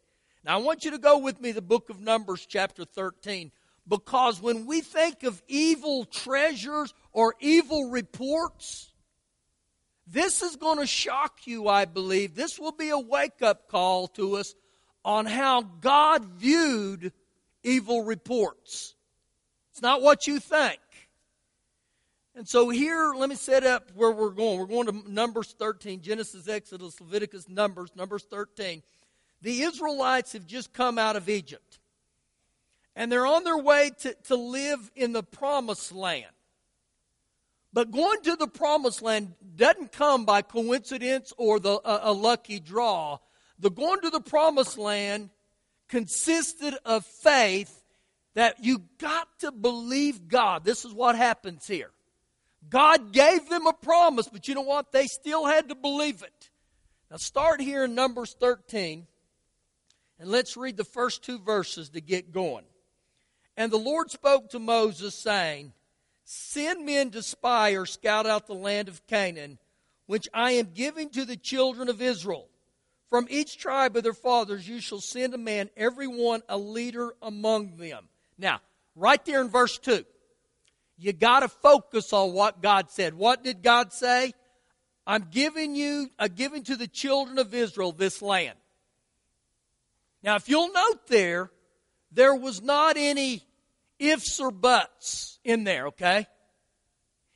Now, 0.44 0.56
I 0.56 0.62
want 0.62 0.84
you 0.84 0.92
to 0.92 0.98
go 0.98 1.18
with 1.18 1.40
me 1.40 1.54
the 1.54 1.62
book 1.62 1.90
of 1.90 2.02
Numbers, 2.02 2.46
chapter 2.46 2.84
13, 2.84 3.52
because 3.88 4.42
when 4.42 4.66
we 4.66 4.82
think 4.82 5.24
of 5.24 5.42
evil 5.48 6.04
treasures 6.04 6.94
or 7.14 7.36
evil 7.40 7.90
reports, 7.90 8.92
this 10.06 10.42
is 10.42 10.58
going 10.58 10.80
to 10.80 10.88
shock 10.88 11.46
you, 11.46 11.70
I 11.70 11.86
believe. 11.86 12.36
This 12.36 12.60
will 12.60 12.74
be 12.74 12.90
a 12.90 13.00
wake 13.00 13.42
up 13.42 13.70
call 13.70 14.08
to 14.10 14.36
us 14.36 14.54
on 15.06 15.26
how 15.26 15.62
God 15.62 16.26
viewed 16.26 17.12
evil 17.64 18.04
reports. 18.04 18.96
It's 19.72 19.82
not 19.82 20.02
what 20.02 20.28
you 20.28 20.40
think. 20.40 20.80
And 22.36 22.48
so 22.48 22.70
here, 22.70 23.14
let 23.16 23.30
me 23.30 23.36
set 23.36 23.64
up 23.64 23.92
where 23.94 24.12
we're 24.12 24.30
going. 24.30 24.60
We're 24.60 24.66
going 24.66 24.88
to 24.88 25.12
Numbers 25.12 25.56
13, 25.58 26.02
Genesis, 26.02 26.48
Exodus, 26.48 27.00
Leviticus, 27.00 27.48
Numbers, 27.48 27.92
Numbers 27.96 28.24
13. 28.24 28.82
The 29.42 29.62
Israelites 29.62 30.34
have 30.34 30.48
just 30.48 30.74
come 30.74 30.98
out 30.98 31.16
of 31.16 31.30
Egypt. 31.30 31.80
And 32.96 33.12
they're 33.12 33.26
on 33.26 33.44
their 33.44 33.58
way 33.58 33.92
to, 34.00 34.16
to 34.26 34.36
live 34.36 34.92
in 34.96 35.14
the 35.14 35.24
promised 35.24 35.92
land. 35.92 36.26
But 37.72 37.92
going 37.92 38.22
to 38.22 38.36
the 38.36 38.48
promised 38.48 39.02
land 39.02 39.34
doesn't 39.56 39.92
come 39.92 40.26
by 40.26 40.44
coincidence 40.44 41.34
or 41.38 41.60
the, 41.60 41.74
a, 41.84 42.12
a 42.12 42.14
lucky 42.14 42.60
draw. 42.60 43.18
The 43.64 43.72
going 43.72 44.02
to 44.02 44.10
the 44.10 44.20
promised 44.20 44.78
land 44.78 45.30
consisted 45.88 46.76
of 46.84 47.06
faith 47.06 47.82
that 48.34 48.62
you 48.62 48.84
got 48.98 49.28
to 49.40 49.54
believe 49.54 50.28
God. 50.28 50.66
This 50.66 50.84
is 50.84 50.94
what 50.94 51.16
happens 51.16 51.66
here. 51.66 51.92
God 52.70 53.14
gave 53.14 53.48
them 53.48 53.66
a 53.66 53.72
promise, 53.72 54.28
but 54.28 54.50
you 54.50 54.56
know 54.56 54.62
what? 54.62 54.92
They 54.92 55.08
still 55.08 55.46
had 55.46 55.70
to 55.70 55.76
believe 55.76 56.24
it. 56.24 56.50
Now, 57.10 57.16
start 57.16 57.62
here 57.62 57.86
in 57.86 57.96
Numbers 57.96 58.36
13, 58.38 59.08
and 60.20 60.30
let's 60.30 60.58
read 60.58 60.76
the 60.76 60.84
first 60.84 61.24
two 61.24 61.40
verses 61.40 61.90
to 61.92 62.02
get 62.02 62.34
going. 62.34 62.66
And 63.56 63.72
the 63.72 63.78
Lord 63.78 64.12
spoke 64.12 64.50
to 64.50 64.60
Moses, 64.60 65.16
saying, 65.16 65.72
Send 66.26 66.86
men 66.86 67.12
to 67.12 67.24
spy 67.24 67.72
or 67.72 67.86
scout 67.86 68.26
out 68.26 68.48
the 68.48 68.56
land 68.56 68.90
of 68.90 69.08
Canaan, 69.08 69.58
which 70.06 70.28
I 70.34 70.52
am 70.52 70.72
giving 70.74 71.10
to 71.12 71.24
the 71.24 71.38
children 71.38 71.88
of 71.88 72.02
Israel. 72.02 72.50
From 73.14 73.28
each 73.30 73.60
tribe 73.60 73.96
of 73.96 74.02
their 74.02 74.12
fathers 74.12 74.68
you 74.68 74.80
shall 74.80 75.00
send 75.00 75.36
a 75.36 75.38
man, 75.38 75.70
every 75.78 76.08
one 76.08 76.42
a 76.50 76.58
leader 76.58 77.14
among 77.22 77.78
them. 77.78 78.10
Now, 78.40 78.60
right 78.96 79.24
there 79.24 79.40
in 79.40 79.50
verse 79.50 79.78
2, 79.78 80.04
you 80.98 81.14
got 81.14 81.42
to 81.42 81.48
focus 81.48 82.12
on 82.12 82.34
what 82.34 82.64
God 82.64 82.90
said. 82.90 83.14
What 83.14 83.44
did 83.44 83.62
God 83.62 83.94
say? 83.94 84.34
I'm 85.06 85.28
giving 85.30 85.76
you, 85.76 86.10
I'm 86.18 86.34
giving 86.34 86.64
to 86.64 86.76
the 86.76 86.88
children 86.88 87.38
of 87.38 87.54
Israel 87.54 87.92
this 87.92 88.20
land. 88.20 88.58
Now, 90.24 90.36
if 90.36 90.50
you'll 90.50 90.74
note 90.74 91.06
there, 91.06 91.52
there 92.12 92.34
was 92.34 92.64
not 92.64 92.98
any 92.98 93.44
ifs 94.00 94.40
or 94.40 94.50
buts 94.50 95.38
in 95.44 95.66
there, 95.66 95.90
okay? 95.90 96.26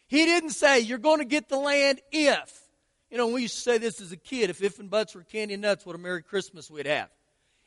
He 0.08 0.26
didn't 0.26 0.54
say, 0.54 0.80
you're 0.80 0.98
going 0.98 1.20
to 1.20 1.26
get 1.26 1.50
the 1.50 1.60
land 1.60 2.02
if. 2.12 2.67
You 3.10 3.18
know, 3.18 3.28
we 3.28 3.44
used 3.44 3.56
to 3.56 3.62
say 3.62 3.78
this 3.78 4.02
as 4.02 4.12
a 4.12 4.18
kid 4.18 4.50
if 4.50 4.62
if 4.62 4.80
and 4.80 4.90
buts 4.90 5.16
were 5.16 5.24
candy 5.24 5.54
and 5.54 5.62
nuts, 5.62 5.86
what 5.86 5.96
a 5.96 6.00
Merry 6.00 6.22
Christmas 6.22 6.70
we'd 6.70 6.86
have. 6.86 7.10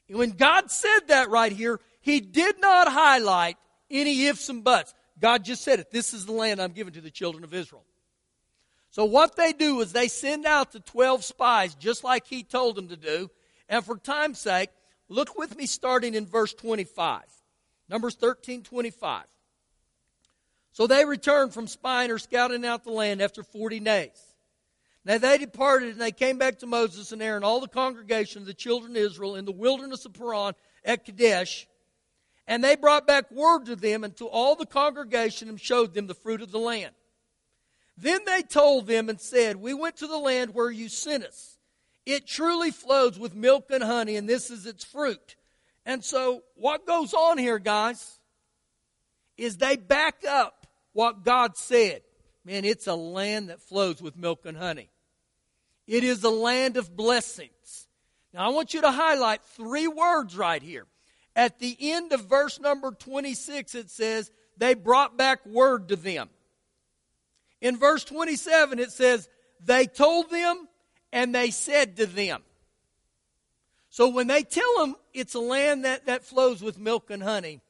And 0.09 0.19
when 0.19 0.31
God 0.33 0.71
said 0.71 1.01
that 1.09 1.31
right 1.31 1.53
here, 1.53 1.81
He 2.01 2.21
did 2.21 2.61
not 2.61 2.89
highlight 2.89 3.57
any 3.91 4.27
ifs 4.27 4.49
and 4.49 4.63
buts. 4.63 4.95
God 5.19 5.45
just 5.45 5.63
said 5.63 5.81
it. 5.81 5.91
This 5.91 6.15
is 6.15 6.27
the 6.27 6.33
land 6.33 6.61
I'm 6.61 6.73
giving 6.73 6.95
to 6.95 7.01
the 7.01 7.11
children 7.11 7.45
of 7.45 7.55
Israel. 7.55 7.85
So 8.91 9.05
what 9.05 9.37
they 9.37 9.53
do 9.53 9.81
is 9.81 9.93
they 9.93 10.09
send 10.09 10.47
out 10.47 10.73
the 10.73 10.81
12 10.81 11.25
spies 11.25 11.75
just 11.77 12.03
like 12.03 12.27
he 12.27 12.43
told 12.43 12.77
them 12.77 12.89
to 12.89 12.97
do. 12.97 13.31
And 13.69 13.85
for 13.85 13.97
time's 13.97 14.41
sake, 14.41 14.71
look 15.09 15.39
with 15.39 15.57
me 15.57 15.67
starting 15.67 16.15
in 16.15 16.27
verse 16.27 16.53
25. 16.55 17.23
Numbers 17.89 18.17
13, 18.17 18.63
25. 18.63 19.25
So 20.73 20.87
they 20.87 21.05
returned 21.05 21.53
from 21.53 21.67
spying 21.67 22.11
or 22.11 22.19
scouting 22.19 22.65
out 22.65 22.85
the 22.85 22.91
land 22.91 23.21
after 23.21 23.43
40 23.43 23.81
days. 23.81 24.30
Now 25.05 25.19
they 25.19 25.39
departed 25.39 25.91
and 25.91 26.01
they 26.01 26.13
came 26.13 26.39
back 26.39 26.59
to 26.59 26.67
Moses 26.67 27.13
and 27.13 27.23
Aaron, 27.23 27.45
all 27.45 27.61
the 27.61 27.69
congregation 27.69 28.43
of 28.43 28.47
the 28.47 28.55
children 28.55 28.93
of 28.93 29.03
Israel 29.03 29.37
in 29.37 29.45
the 29.45 29.53
wilderness 29.53 30.05
of 30.05 30.13
Paran 30.13 30.55
at 30.85 31.05
Kadesh. 31.05 31.67
And 32.47 32.63
they 32.63 32.77
brought 32.77 33.07
back 33.07 33.31
word 33.31 33.67
to 33.67 33.77
them 33.77 34.05
and 34.05 34.17
to 34.17 34.27
all 34.27 34.57
the 34.57 34.67
congregation 34.67 35.49
and 35.49 35.61
showed 35.61 35.95
them 35.95 36.07
the 36.07 36.15
fruit 36.15 36.43
of 36.43 36.51
the 36.51 36.59
land. 36.59 36.93
Then 37.97 38.21
they 38.27 38.43
told 38.43 38.87
them 38.87 39.09
and 39.09 39.21
said, 39.21 39.57
We 39.57 39.75
went 39.75 39.97
to 39.99 40.07
the 40.07 40.19
land 40.19 40.55
where 40.55 40.71
you 40.71 40.89
sent 40.89 41.25
us. 41.25 41.59
It 42.07 42.27
truly 42.27 42.71
flows 42.71 43.19
with 43.19 43.35
milk 43.35 43.71
and 43.71 43.83
honey, 43.85 44.17
and 44.17 44.29
this 44.29 44.51
is 44.51 44.67
its 44.67 44.85
fruit. 44.85 45.37
And 45.85 46.03
so, 46.03 46.43
what 46.55 46.87
goes 46.87 47.15
on 47.15 47.39
here, 47.39 47.59
guys, 47.59 48.19
is 49.37 49.59
they 49.59 49.77
back 49.77 50.25
up 50.27 50.67
what 50.93 51.25
God 51.25 51.57
said. 51.57 52.03
Man, 52.45 52.65
it's 52.65 52.87
a 52.87 52.95
land 52.95 53.51
that 53.51 53.61
flows 53.61 54.01
with 54.01 54.17
milk 54.17 54.47
and 54.47 54.57
honey. 54.57 54.91
It 55.87 56.05
is 56.05 56.25
a 56.25 56.31
land 56.31 56.77
of 56.77 56.97
blessings. 56.97 57.89
Now, 58.33 58.47
I 58.47 58.51
want 58.51 58.75
you 58.75 58.81
to 58.83 58.91
highlight 58.91 59.43
three 59.57 59.89
words 59.89 60.37
right 60.37 60.63
here. 60.63 60.87
At 61.35 61.59
the 61.59 61.77
end 61.81 62.13
of 62.13 62.27
verse 62.27 62.61
number 62.61 62.93
26, 62.93 63.75
it 63.75 63.91
says, 63.91 64.31
They 64.57 64.75
brought 64.75 65.17
back 65.17 65.45
word 65.45 65.89
to 65.89 65.97
them. 65.97 66.31
In 67.61 67.77
verse 67.77 68.05
27, 68.05 68.79
it 68.79 68.93
says, 68.93 69.29
They 69.65 69.87
told 69.87 70.31
them 70.31 70.69
and 71.13 71.35
they 71.35 71.51
said 71.51 71.97
to 71.97 72.07
them. 72.07 72.43
So 73.91 74.09
when 74.09 74.29
they 74.29 74.43
tell 74.43 74.79
them 74.79 74.95
it's 75.13 75.35
a 75.35 75.41
land 75.41 75.85
that, 75.85 76.07
that 76.07 76.25
flows 76.25 76.63
with 76.63 76.79
milk 76.79 77.11
and 77.11 77.23
honey, 77.23 77.61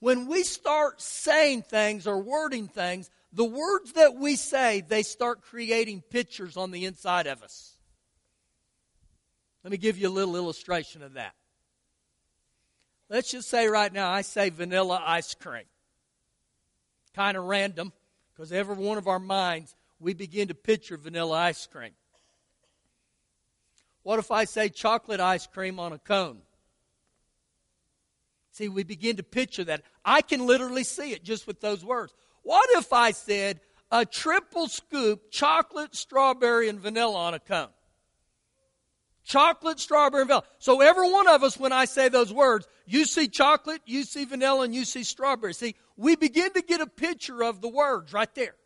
when 0.00 0.28
we 0.28 0.42
start 0.42 1.00
saying 1.00 1.62
things 1.62 2.06
or 2.06 2.20
wording 2.20 2.68
things, 2.68 3.10
the 3.32 3.44
words 3.44 3.92
that 3.92 4.14
we 4.14 4.36
say, 4.36 4.82
they 4.86 5.02
start 5.02 5.42
creating 5.42 6.02
pictures 6.02 6.56
on 6.56 6.70
the 6.70 6.84
inside 6.84 7.26
of 7.26 7.42
us. 7.42 7.76
Let 9.64 9.72
me 9.72 9.76
give 9.76 9.98
you 9.98 10.08
a 10.08 10.10
little 10.10 10.36
illustration 10.36 11.02
of 11.02 11.14
that. 11.14 11.34
Let's 13.10 13.30
just 13.30 13.48
say 13.48 13.66
right 13.66 13.92
now 13.92 14.10
I 14.10 14.22
say 14.22 14.50
vanilla 14.50 15.02
ice 15.04 15.34
cream. 15.34 15.64
Kind 17.14 17.36
of 17.36 17.44
random, 17.44 17.92
because 18.32 18.52
every 18.52 18.76
one 18.76 18.98
of 18.98 19.08
our 19.08 19.18
minds, 19.18 19.74
we 19.98 20.14
begin 20.14 20.48
to 20.48 20.54
picture 20.54 20.96
vanilla 20.96 21.36
ice 21.36 21.66
cream. 21.66 21.92
What 24.04 24.18
if 24.18 24.30
I 24.30 24.44
say 24.44 24.68
chocolate 24.68 25.20
ice 25.20 25.46
cream 25.46 25.80
on 25.80 25.92
a 25.92 25.98
cone? 25.98 26.38
See, 28.58 28.68
we 28.68 28.82
begin 28.82 29.18
to 29.18 29.22
picture 29.22 29.62
that. 29.64 29.82
I 30.04 30.20
can 30.20 30.44
literally 30.44 30.82
see 30.82 31.12
it 31.12 31.22
just 31.22 31.46
with 31.46 31.60
those 31.60 31.84
words. 31.84 32.12
What 32.42 32.68
if 32.72 32.92
I 32.92 33.12
said 33.12 33.60
a 33.92 34.04
triple 34.04 34.66
scoop 34.66 35.30
chocolate, 35.30 35.94
strawberry, 35.94 36.68
and 36.68 36.80
vanilla 36.80 37.16
on 37.16 37.34
a 37.34 37.38
cone? 37.38 37.68
Chocolate, 39.24 39.78
strawberry, 39.78 40.22
and 40.22 40.28
vanilla. 40.28 40.44
So 40.58 40.80
every 40.80 41.08
one 41.08 41.28
of 41.28 41.44
us, 41.44 41.56
when 41.56 41.70
I 41.70 41.84
say 41.84 42.08
those 42.08 42.32
words, 42.32 42.66
you 42.84 43.04
see 43.04 43.28
chocolate, 43.28 43.80
you 43.86 44.02
see 44.02 44.24
vanilla, 44.24 44.64
and 44.64 44.74
you 44.74 44.84
see 44.84 45.04
strawberry. 45.04 45.54
See, 45.54 45.76
we 45.96 46.16
begin 46.16 46.52
to 46.54 46.60
get 46.60 46.80
a 46.80 46.86
picture 46.88 47.44
of 47.44 47.60
the 47.60 47.68
words 47.68 48.12
right 48.12 48.34
there. 48.34 48.56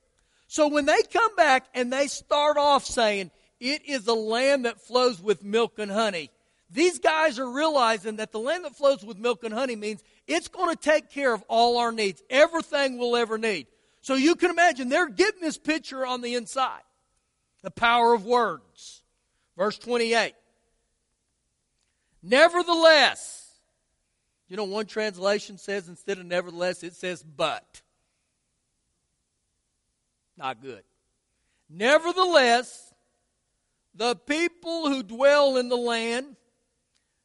So 0.46 0.68
when 0.68 0.86
they 0.86 1.02
come 1.12 1.36
back 1.36 1.66
and 1.74 1.92
they 1.92 2.06
start 2.06 2.56
off 2.56 2.86
saying, 2.86 3.30
it 3.60 3.86
is 3.86 4.06
a 4.06 4.14
land 4.14 4.64
that 4.64 4.80
flows 4.80 5.20
with 5.20 5.44
milk 5.44 5.78
and 5.78 5.90
honey, 5.90 6.30
these 6.72 6.98
guys 6.98 7.38
are 7.38 7.50
realizing 7.50 8.16
that 8.16 8.32
the 8.32 8.38
land 8.38 8.64
that 8.64 8.74
flows 8.74 9.04
with 9.04 9.18
milk 9.18 9.44
and 9.44 9.52
honey 9.52 9.76
means 9.76 10.02
it's 10.26 10.48
going 10.48 10.74
to 10.74 10.82
take 10.82 11.10
care 11.10 11.34
of 11.34 11.44
all 11.46 11.76
our 11.78 11.92
needs, 11.92 12.22
everything 12.30 12.98
we'll 12.98 13.16
ever 13.16 13.36
need. 13.36 13.66
So 14.00 14.14
you 14.14 14.34
can 14.34 14.50
imagine 14.50 14.88
they're 14.88 15.08
getting 15.08 15.42
this 15.42 15.58
picture 15.58 16.04
on 16.06 16.22
the 16.22 16.34
inside. 16.34 16.80
The 17.62 17.70
power 17.70 18.14
of 18.14 18.24
words. 18.24 19.02
Verse 19.56 19.78
28. 19.78 20.34
Nevertheless, 22.22 23.50
you 24.48 24.56
know, 24.56 24.64
one 24.64 24.86
translation 24.86 25.58
says 25.58 25.88
instead 25.88 26.18
of 26.18 26.26
nevertheless, 26.26 26.82
it 26.82 26.94
says 26.94 27.22
but. 27.22 27.82
Not 30.36 30.62
good. 30.62 30.82
Nevertheless, 31.68 32.92
the 33.94 34.16
people 34.16 34.88
who 34.88 35.02
dwell 35.02 35.56
in 35.58 35.68
the 35.68 35.76
land, 35.76 36.36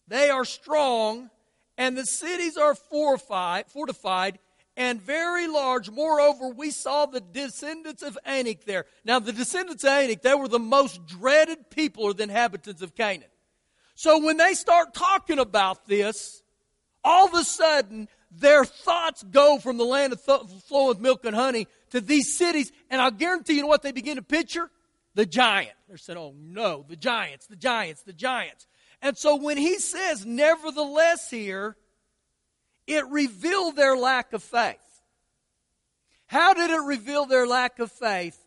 they 0.07 0.29
are 0.29 0.45
strong, 0.45 1.29
and 1.77 1.97
the 1.97 2.05
cities 2.05 2.57
are 2.57 2.75
fortified, 2.75 4.39
and 4.75 5.01
very 5.01 5.47
large. 5.47 5.89
Moreover, 5.89 6.49
we 6.49 6.71
saw 6.71 7.07
the 7.07 7.19
descendants 7.19 8.03
of 8.03 8.17
Anak 8.25 8.65
there. 8.65 8.85
Now, 9.03 9.19
the 9.19 9.33
descendants 9.33 9.83
of 9.83 9.89
Anak, 9.89 10.21
they 10.21 10.35
were 10.35 10.47
the 10.47 10.59
most 10.59 11.05
dreaded 11.05 11.69
people 11.69 12.03
or 12.03 12.13
the 12.13 12.23
inhabitants 12.23 12.81
of 12.81 12.95
Canaan. 12.95 13.29
So 13.95 14.23
when 14.23 14.37
they 14.37 14.53
start 14.53 14.93
talking 14.93 15.39
about 15.39 15.87
this, 15.87 16.43
all 17.03 17.27
of 17.27 17.33
a 17.33 17.43
sudden, 17.43 18.07
their 18.31 18.65
thoughts 18.65 19.23
go 19.23 19.57
from 19.57 19.77
the 19.77 19.85
land 19.85 20.13
of 20.13 20.23
th- 20.23 20.41
flowing 20.67 20.89
with 20.89 20.99
milk 20.99 21.25
and 21.25 21.35
honey 21.35 21.67
to 21.89 22.01
these 22.01 22.37
cities, 22.37 22.71
and 22.89 23.01
I'll 23.01 23.11
guarantee 23.11 23.53
you 23.53 23.61
know 23.61 23.67
what 23.67 23.81
they 23.81 23.91
begin 23.91 24.17
to 24.17 24.21
picture? 24.21 24.69
The 25.15 25.25
giant. 25.25 25.71
They're 25.87 25.97
saying, 25.97 26.19
oh 26.19 26.35
no, 26.37 26.85
the 26.87 26.95
giants, 26.95 27.47
the 27.47 27.55
giants, 27.55 28.03
the 28.03 28.13
giants. 28.13 28.67
And 29.01 29.17
so 29.17 29.35
when 29.35 29.57
he 29.57 29.79
says, 29.79 30.25
nevertheless, 30.25 31.29
here, 31.29 31.75
it 32.87 33.05
revealed 33.07 33.75
their 33.75 33.95
lack 33.95 34.33
of 34.33 34.43
faith. 34.43 34.77
How 36.27 36.53
did 36.53 36.69
it 36.71 36.81
reveal 36.81 37.25
their 37.25 37.47
lack 37.47 37.79
of 37.79 37.91
faith? 37.91 38.37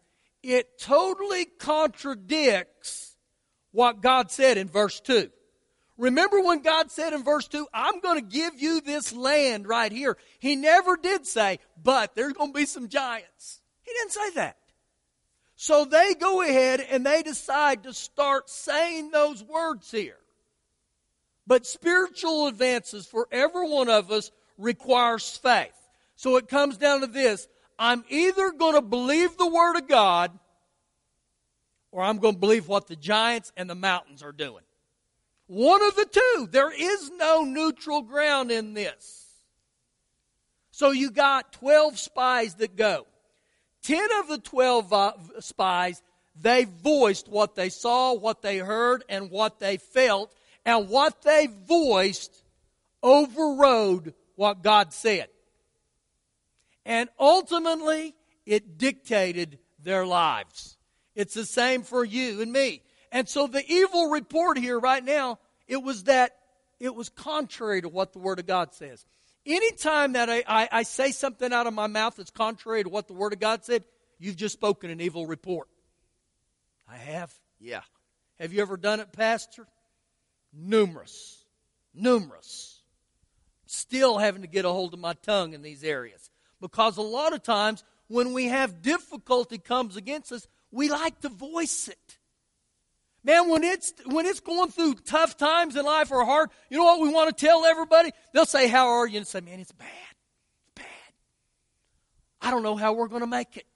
It 0.43 0.79
totally 0.79 1.45
contradicts 1.45 3.17
what 3.73 4.01
God 4.01 4.31
said 4.31 4.59
in 4.59 4.69
verse 4.69 5.01
2. 5.01 5.31
Remember 5.97 6.41
when 6.41 6.63
God 6.63 6.91
said 6.91 7.13
in 7.13 7.23
verse 7.23 7.47
2, 7.49 7.67
I'm 7.75 8.01
going 8.01 8.19
to 8.19 8.37
give 8.37 8.61
you 8.61 8.81
this 8.81 9.13
land 9.13 9.69
right 9.69 9.93
here. 9.93 10.17
He 10.39 10.57
never 10.57 10.97
did 10.97 11.27
say, 11.27 11.59
but 11.83 12.15
there's 12.15 12.33
going 12.33 12.53
to 12.53 12.59
be 12.59 12.65
some 12.65 12.89
giants. 12.89 13.61
He 13.83 13.93
didn't 13.93 14.13
say 14.13 14.31
that. 14.37 14.57
So 15.57 15.85
they 15.85 16.15
go 16.15 16.41
ahead 16.41 16.81
and 16.81 17.05
they 17.05 17.23
decide 17.23 17.83
to 17.83 17.93
start 17.93 18.49
saying 18.49 19.11
those 19.11 19.45
words 19.45 19.91
here. 19.91 20.17
But 21.51 21.67
spiritual 21.67 22.47
advances 22.47 23.07
for 23.07 23.27
every 23.33 23.69
one 23.69 23.89
of 23.89 24.13
us 24.13 24.31
requires 24.57 25.37
faith. 25.37 25.75
So 26.15 26.37
it 26.37 26.47
comes 26.47 26.77
down 26.77 27.01
to 27.01 27.09
this 27.09 27.49
I'm 27.77 28.05
either 28.09 28.53
going 28.53 28.75
to 28.75 28.81
believe 28.81 29.37
the 29.37 29.49
Word 29.49 29.77
of 29.77 29.89
God 29.89 30.31
or 31.91 32.05
I'm 32.05 32.19
going 32.19 32.35
to 32.35 32.41
believe 32.41 32.69
what 32.69 32.87
the 32.87 32.95
giants 32.95 33.51
and 33.57 33.69
the 33.69 33.75
mountains 33.75 34.23
are 34.23 34.31
doing. 34.31 34.63
One 35.49 35.83
of 35.83 35.97
the 35.97 36.05
two. 36.05 36.49
There 36.53 36.71
is 36.71 37.11
no 37.17 37.43
neutral 37.43 38.03
ground 38.03 38.53
in 38.53 38.75
this. 38.75 39.27
So 40.71 40.93
you 40.93 41.11
got 41.11 41.53
12 41.55 41.99
spies 41.99 42.55
that 42.55 42.77
go. 42.77 43.09
10 43.83 44.09
of 44.21 44.29
the 44.29 44.39
12 44.39 44.93
uh, 44.93 45.13
spies, 45.41 46.01
they 46.41 46.65
voiced 46.65 47.27
what 47.29 47.57
they 47.57 47.71
saw, 47.71 48.13
what 48.13 48.41
they 48.41 48.59
heard, 48.59 49.03
and 49.09 49.33
what 49.33 49.59
they 49.59 49.79
felt 49.79 50.33
and 50.64 50.88
what 50.88 51.23
they 51.23 51.49
voiced 51.66 52.44
overrode 53.03 54.14
what 54.37 54.62
God 54.62 54.92
said. 54.92 55.29
And 56.85 57.09
ultimately, 57.18 58.14
it 58.46 58.79
dictated 58.79 59.59
their 59.83 60.07
lives. 60.07 60.77
It's 61.14 61.35
the 61.35 61.44
same 61.44 61.83
for 61.83 62.05
you 62.05 62.40
and 62.40 62.53
me. 62.53 62.83
And 63.12 63.29
so 63.29 63.46
the 63.46 63.64
evil 63.70 64.11
report 64.11 64.59
here 64.59 64.79
right 64.79 65.05
now, 65.05 65.38
it 65.66 65.83
was 65.83 66.05
that 66.05 66.33
it 66.79 66.94
was 66.94 67.09
contrary 67.09 67.83
to 67.83 67.88
what 67.88 68.12
the 68.12 68.18
Word 68.18 68.38
of 68.38 68.46
God 68.46 68.73
says. 68.75 69.05
Anytime 69.44 70.12
that 70.12 70.31
I, 70.31 70.42
I, 70.46 70.68
I 70.73 70.83
say 70.83 71.12
something 71.12 71.53
out 71.53 71.66
of 71.66 71.75
my 71.75 71.87
mouth 71.87 72.16
that's 72.16 72.31
contrary 72.31 72.83
to 72.83 72.88
what 72.88 73.09
the 73.09 73.14
Word 73.14 73.33
of 73.33 73.40
God 73.40 73.64
said, 73.64 73.85
you've 74.18 74.37
just 74.37 74.55
spoken 74.55 74.90
an 74.90 75.01
evil 75.01 75.27
report. 75.27 75.68
I 76.88 76.96
have? 76.96 77.33
Yeah. 77.59 77.83
Have 78.38 78.53
you 78.53 78.62
ever 78.62 78.77
done 78.77 79.01
it, 79.01 79.12
Pastor? 79.12 79.66
Numerous. 80.53 81.45
Numerous. 81.95 82.83
Still 83.67 84.19
having 84.19 84.43
to 84.43 84.49
get 84.49 84.65
a 84.65 84.71
hold 84.71 84.95
of 84.95 85.01
my 85.01 85.15
tongue 85.15 85.53
in 85.53 85.63
these 85.63 85.85
areas. 85.85 86.31
Because 86.61 86.97
a 86.97 87.03
lot 87.03 87.33
of 87.33 87.43
times 87.43 87.85
when 88.09 88.33
we 88.33 88.47
have 88.47 88.83
difficulty 88.83 89.59
comes 89.59 89.97
against 89.97 90.33
us, 90.33 90.47
we 90.71 90.89
like 90.89 91.21
to 91.21 91.29
voice 91.29 91.89
it. 91.89 92.19
Man, 93.23 93.51
when 93.51 93.63
it's 93.65 93.93
when 94.07 94.25
it's 94.25 94.41
going 94.41 94.71
through 94.71 94.95
tough 94.95 95.37
times 95.37 95.77
in 95.77 95.85
life 95.85 96.11
or 96.11 96.25
hard, 96.25 96.49
you 96.71 96.79
know 96.79 96.85
what 96.85 97.01
we 97.01 97.11
want 97.13 97.37
to 97.37 97.47
tell 97.47 97.65
everybody? 97.67 98.11
They'll 98.33 98.47
say, 98.47 98.67
How 98.67 98.89
are 98.89 99.07
you? 99.07 99.19
And 99.19 99.27
say, 99.27 99.41
Man, 99.41 99.61
it's 99.61 99.73
bad. 99.73 99.89
It's 99.89 100.71
bad. 100.75 100.87
I 102.41 102.51
don't 102.51 102.63
know 102.63 102.77
how 102.77 102.95
we're 102.95 103.09
going 103.09 103.21
to 103.21 103.27
make 103.27 103.59
it. 103.59 103.67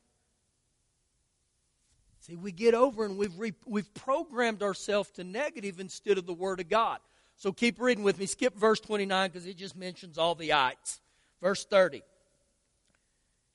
See, 2.26 2.36
we 2.36 2.52
get 2.52 2.72
over 2.72 3.04
and 3.04 3.18
we've, 3.18 3.38
re, 3.38 3.52
we've 3.66 3.92
programmed 3.92 4.62
ourselves 4.62 5.10
to 5.12 5.24
negative 5.24 5.78
instead 5.78 6.16
of 6.16 6.24
the 6.24 6.32
Word 6.32 6.58
of 6.58 6.70
God. 6.70 7.00
So 7.36 7.52
keep 7.52 7.78
reading 7.78 8.02
with 8.02 8.18
me. 8.18 8.24
Skip 8.24 8.56
verse 8.56 8.80
29 8.80 9.28
because 9.28 9.46
it 9.46 9.58
just 9.58 9.76
mentions 9.76 10.16
all 10.16 10.34
the 10.34 10.54
ites. 10.54 11.02
Verse 11.42 11.66
30. 11.66 12.02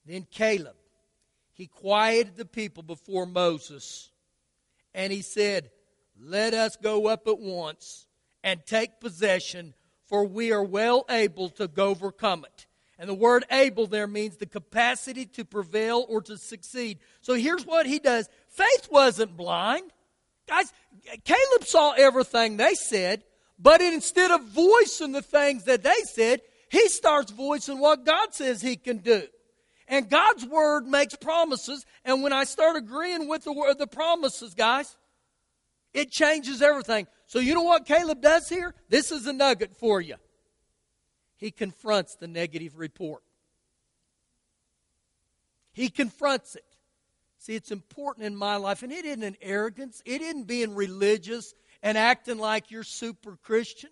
Then 0.06 0.28
Caleb, 0.30 0.76
he 1.54 1.66
quieted 1.66 2.36
the 2.36 2.46
people 2.46 2.84
before 2.84 3.26
Moses, 3.26 4.12
and 4.94 5.12
he 5.12 5.24
said, 5.24 5.72
Let 6.22 6.54
us 6.54 6.76
go 6.76 7.08
up 7.08 7.28
at 7.28 7.40
once 7.40 8.06
and 8.44 8.64
take 8.68 9.00
possession, 9.00 9.74
for 10.06 10.26
we 10.26 10.52
are 10.52 10.64
well 10.64 11.06
able 11.10 11.50
to 11.50 11.68
overcome 11.76 12.46
it. 12.46 12.68
And 13.00 13.08
the 13.08 13.14
word 13.14 13.46
able 13.50 13.88
there 13.88 14.08
means 14.08 14.36
the 14.36 14.46
capacity 14.46 15.26
to 15.28 15.46
prevail 15.46 16.06
or 16.10 16.22
to 16.24 16.38
succeed. 16.38 17.00
So 17.22 17.34
here's 17.34 17.66
what 17.66 17.86
he 17.86 17.98
does 17.98 18.28
faith 18.50 18.90
wasn't 18.92 19.38
blind. 19.38 19.90
Guys, 20.48 20.74
Caleb 21.24 21.64
saw 21.64 21.94
everything 21.94 22.58
they 22.58 22.74
said, 22.74 23.24
but 23.58 23.82
instead 23.82 24.32
of 24.32 24.44
voicing 24.48 25.14
the 25.14 25.22
things 25.22 25.64
that 25.64 25.84
they 25.84 26.02
said, 26.12 26.42
he 26.70 26.90
starts 26.90 27.32
voicing 27.32 27.80
what 27.80 28.06
God 28.06 28.34
says 28.34 28.62
he 28.62 28.76
can 28.76 28.98
do. 28.98 29.24
And 29.88 30.10
God's 30.10 30.46
word 30.46 30.86
makes 30.86 31.16
promises, 31.16 31.86
and 32.04 32.22
when 32.22 32.34
I 32.34 32.44
start 32.44 32.76
agreeing 32.76 33.28
with 33.28 33.44
the, 33.44 33.54
word, 33.54 33.80
the 33.80 33.88
promises, 33.88 34.54
guys, 34.54 34.98
it 35.94 36.12
changes 36.12 36.62
everything. 36.62 37.08
So 37.26 37.40
you 37.40 37.56
know 37.56 37.64
what 37.64 37.86
Caleb 37.86 38.22
does 38.22 38.50
here? 38.50 38.76
This 38.90 39.12
is 39.12 39.26
a 39.26 39.34
nugget 39.34 39.76
for 39.78 40.02
you 40.02 40.16
he 41.40 41.52
confronts 41.52 42.16
the 42.16 42.28
negative 42.28 42.78
report. 42.78 43.24
He 45.72 45.90
confronts 45.90 46.56
it. 46.56 46.66
See, 47.38 47.56
it's 47.56 47.72
important 47.72 48.26
in 48.26 48.36
my 48.36 48.58
life, 48.58 48.84
and 48.84 48.92
it 48.92 49.06
isn't 49.06 49.24
an 49.24 49.38
arrogance, 49.42 50.04
it 50.06 50.22
isn't 50.22 50.48
being 50.48 50.76
religious 50.76 51.54
and 51.82 51.98
acting 51.98 52.38
like 52.38 52.70
you're 52.70 52.84
super 52.84 53.38
Christian. 53.38 53.90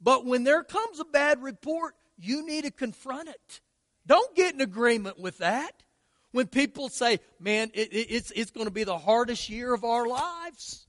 But 0.00 0.24
when 0.24 0.44
there 0.44 0.62
comes 0.62 1.00
a 1.00 1.04
bad 1.04 1.42
report, 1.42 1.96
you 2.16 2.46
need 2.46 2.62
to 2.62 2.70
confront 2.70 3.28
it. 3.28 3.60
Don't 4.06 4.36
get 4.36 4.54
in 4.54 4.60
agreement 4.60 5.18
with 5.18 5.38
that. 5.38 5.82
When 6.30 6.46
people 6.46 6.88
say, 6.88 7.18
man, 7.40 7.72
it, 7.74 7.92
it, 7.92 8.06
it's, 8.10 8.30
it's 8.30 8.52
going 8.52 8.66
to 8.66 8.72
be 8.72 8.84
the 8.84 8.98
hardest 8.98 9.50
year 9.50 9.74
of 9.74 9.82
our 9.82 10.06
lives. 10.06 10.86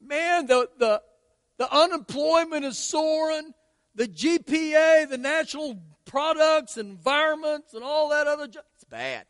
Man, 0.00 0.46
the, 0.46 0.70
the, 0.78 1.02
the 1.58 1.70
unemployment 1.70 2.64
is 2.64 2.78
soaring 2.78 3.52
the 3.94 4.06
GPA, 4.06 5.08
the 5.08 5.18
national 5.18 5.78
products, 6.04 6.76
environments, 6.76 7.74
and 7.74 7.84
all 7.84 8.10
that 8.10 8.26
other 8.26 8.46
junk. 8.46 8.66
It's 8.74 8.84
bad. 8.84 9.24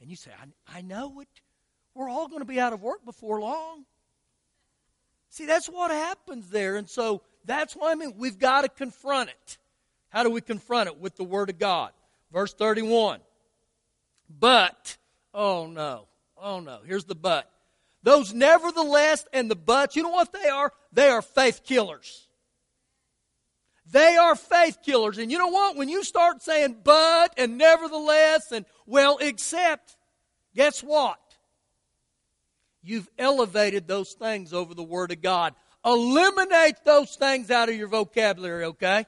And 0.00 0.10
you 0.10 0.16
say, 0.16 0.30
I, 0.40 0.78
I 0.78 0.82
know 0.82 1.20
it. 1.20 1.28
We're 1.94 2.08
all 2.08 2.28
going 2.28 2.40
to 2.40 2.46
be 2.46 2.60
out 2.60 2.72
of 2.72 2.82
work 2.82 3.04
before 3.04 3.40
long. 3.40 3.84
See, 5.30 5.46
that's 5.46 5.66
what 5.66 5.90
happens 5.90 6.50
there. 6.50 6.76
And 6.76 6.88
so 6.88 7.22
that's 7.44 7.74
why 7.74 7.92
I 7.92 7.94
mean 7.94 8.14
we've 8.16 8.38
got 8.38 8.62
to 8.62 8.68
confront 8.68 9.30
it. 9.30 9.58
How 10.08 10.22
do 10.22 10.30
we 10.30 10.40
confront 10.40 10.88
it? 10.88 10.98
With 10.98 11.16
the 11.16 11.24
Word 11.24 11.50
of 11.50 11.58
God. 11.58 11.90
Verse 12.32 12.52
31. 12.54 13.20
But, 14.38 14.96
oh 15.32 15.66
no, 15.66 16.06
oh 16.36 16.60
no, 16.60 16.80
here's 16.84 17.04
the 17.04 17.14
but. 17.14 17.50
Those 18.02 18.34
nevertheless 18.34 19.26
and 19.32 19.50
the 19.50 19.56
buts, 19.56 19.96
you 19.96 20.02
know 20.02 20.10
what 20.10 20.32
they 20.32 20.48
are? 20.48 20.72
They 20.92 21.08
are 21.08 21.22
faith 21.22 21.62
killers. 21.64 22.23
They 23.90 24.16
are 24.16 24.34
faith 24.34 24.78
killers. 24.84 25.18
And 25.18 25.30
you 25.30 25.38
know 25.38 25.48
what? 25.48 25.76
When 25.76 25.88
you 25.88 26.04
start 26.04 26.42
saying 26.42 26.78
but 26.82 27.34
and 27.36 27.58
nevertheless 27.58 28.50
and 28.50 28.64
well, 28.86 29.18
except, 29.20 29.96
guess 30.54 30.80
what? 30.82 31.18
You've 32.82 33.08
elevated 33.18 33.86
those 33.86 34.12
things 34.12 34.52
over 34.52 34.74
the 34.74 34.82
Word 34.82 35.12
of 35.12 35.22
God. 35.22 35.54
Eliminate 35.84 36.76
those 36.84 37.14
things 37.16 37.50
out 37.50 37.68
of 37.68 37.74
your 37.74 37.88
vocabulary, 37.88 38.64
okay? 38.64 39.06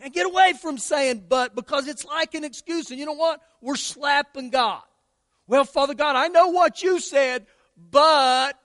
And 0.00 0.12
get 0.12 0.26
away 0.26 0.54
from 0.60 0.78
saying 0.78 1.26
but 1.28 1.54
because 1.54 1.86
it's 1.86 2.04
like 2.04 2.34
an 2.34 2.44
excuse. 2.44 2.90
And 2.90 2.98
you 2.98 3.06
know 3.06 3.12
what? 3.12 3.40
We're 3.60 3.76
slapping 3.76 4.50
God. 4.50 4.82
Well, 5.46 5.64
Father 5.64 5.94
God, 5.94 6.16
I 6.16 6.28
know 6.28 6.48
what 6.48 6.82
you 6.82 6.98
said, 6.98 7.46
but. 7.76 8.58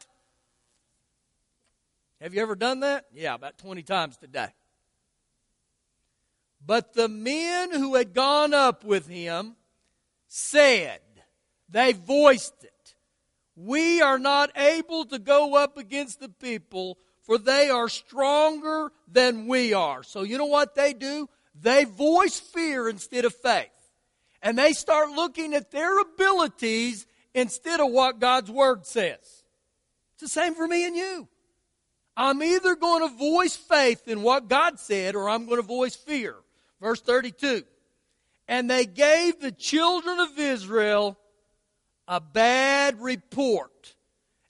Have 2.19 2.33
you 2.33 2.41
ever 2.41 2.55
done 2.55 2.79
that? 2.79 3.05
Yeah, 3.13 3.35
about 3.35 3.59
20 3.59 3.83
times 3.83 4.17
today. 4.17 4.47
But 6.67 6.93
the 6.93 7.07
men 7.07 7.71
who 7.71 7.95
had 7.95 8.13
gone 8.13 8.53
up 8.53 8.83
with 8.83 9.07
him 9.07 9.55
said, 10.27 10.99
they 11.69 11.93
voiced 11.93 12.61
it, 12.61 12.95
we 13.55 14.01
are 14.01 14.19
not 14.19 14.51
able 14.57 15.05
to 15.05 15.17
go 15.17 15.55
up 15.55 15.77
against 15.77 16.19
the 16.19 16.27
people, 16.27 16.97
for 17.23 17.37
they 17.37 17.69
are 17.69 17.87
stronger 17.87 18.91
than 19.09 19.47
we 19.47 19.73
are. 19.73 20.03
So 20.03 20.23
you 20.23 20.37
know 20.37 20.45
what 20.45 20.75
they 20.75 20.91
do? 20.91 21.29
They 21.59 21.85
voice 21.85 22.37
fear 22.37 22.89
instead 22.89 23.23
of 23.23 23.33
faith. 23.33 23.69
And 24.41 24.57
they 24.57 24.73
start 24.73 25.09
looking 25.09 25.53
at 25.53 25.71
their 25.71 25.99
abilities 25.99 27.07
instead 27.33 27.79
of 27.79 27.91
what 27.91 28.19
God's 28.19 28.51
Word 28.51 28.85
says. 28.85 29.43
It's 30.13 30.21
the 30.21 30.27
same 30.27 30.53
for 30.53 30.67
me 30.67 30.85
and 30.85 30.97
you. 30.97 31.29
I'm 32.17 32.43
either 32.43 32.75
going 32.75 33.07
to 33.07 33.15
voice 33.15 33.55
faith 33.55 34.07
in 34.07 34.21
what 34.21 34.49
God 34.49 34.79
said 34.79 35.15
or 35.15 35.29
I'm 35.29 35.45
going 35.45 35.61
to 35.61 35.67
voice 35.67 35.95
fear. 35.95 36.35
Verse 36.81 37.01
32. 37.01 37.63
And 38.47 38.69
they 38.69 38.85
gave 38.85 39.39
the 39.39 39.51
children 39.51 40.19
of 40.19 40.37
Israel 40.39 41.17
a 42.07 42.21
bad 42.21 43.01
report, 43.01 43.95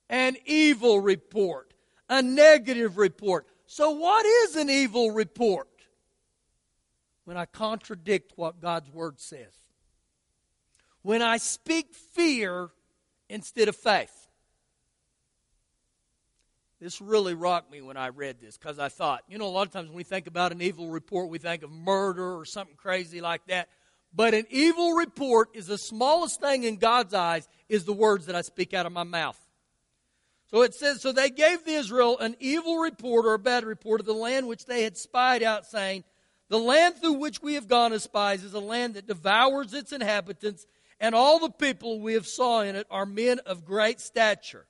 an 0.09 0.37
evil 0.45 0.99
report, 0.99 1.73
a 2.07 2.21
negative 2.21 2.97
report. 2.97 3.47
So, 3.65 3.91
what 3.91 4.25
is 4.25 4.55
an 4.55 4.69
evil 4.69 5.11
report? 5.11 5.67
When 7.25 7.37
I 7.37 7.45
contradict 7.45 8.33
what 8.35 8.61
God's 8.61 8.89
Word 8.89 9.19
says, 9.19 9.53
when 11.01 11.21
I 11.21 11.37
speak 11.37 11.93
fear 11.93 12.69
instead 13.29 13.67
of 13.67 13.75
faith. 13.75 14.26
This 16.79 17.01
really 17.01 17.33
rocked 17.33 17.71
me 17.71 17.81
when 17.81 17.97
I 17.97 18.09
read 18.09 18.39
this 18.39 18.57
because 18.57 18.77
I 18.77 18.89
thought, 18.89 19.23
you 19.27 19.39
know, 19.39 19.47
a 19.47 19.49
lot 19.49 19.65
of 19.65 19.73
times 19.73 19.89
when 19.89 19.97
we 19.97 20.03
think 20.03 20.27
about 20.27 20.51
an 20.51 20.61
evil 20.61 20.89
report, 20.89 21.29
we 21.29 21.39
think 21.39 21.63
of 21.63 21.71
murder 21.71 22.37
or 22.37 22.45
something 22.45 22.75
crazy 22.75 23.19
like 23.19 23.45
that. 23.47 23.69
But 24.13 24.35
an 24.35 24.45
evil 24.49 24.93
report 24.93 25.49
is 25.53 25.67
the 25.67 25.77
smallest 25.77 26.39
thing 26.39 26.63
in 26.63 26.77
God's 26.77 27.13
eyes, 27.13 27.47
is 27.67 27.85
the 27.85 27.93
words 27.93 28.27
that 28.27 28.35
I 28.35 28.41
speak 28.41 28.73
out 28.73 28.85
of 28.85 28.91
my 28.91 29.03
mouth. 29.03 29.39
So 30.49 30.61
it 30.61 30.75
says, 30.75 31.01
So 31.01 31.11
they 31.11 31.29
gave 31.29 31.65
the 31.65 31.73
Israel 31.73 32.17
an 32.19 32.35
evil 32.39 32.77
report 32.77 33.25
or 33.25 33.33
a 33.33 33.39
bad 33.39 33.65
report 33.65 33.99
of 33.99 34.05
the 34.05 34.13
land 34.13 34.47
which 34.47 34.65
they 34.65 34.83
had 34.83 34.97
spied 34.97 35.43
out, 35.43 35.65
saying, 35.65 36.03
The 36.49 36.59
land 36.59 36.95
through 36.97 37.13
which 37.13 37.41
we 37.41 37.55
have 37.55 37.67
gone 37.67 37.91
as 37.91 38.03
spies 38.03 38.43
is 38.43 38.53
a 38.53 38.59
land 38.59 38.93
that 38.93 39.07
devours 39.07 39.73
its 39.73 39.91
inhabitants, 39.91 40.65
and 40.99 41.13
all 41.13 41.39
the 41.39 41.49
people 41.49 41.99
we 41.99 42.13
have 42.13 42.27
saw 42.27 42.61
in 42.61 42.75
it 42.75 42.87
are 42.89 43.05
men 43.05 43.39
of 43.45 43.65
great 43.65 43.99
stature. 43.99 44.67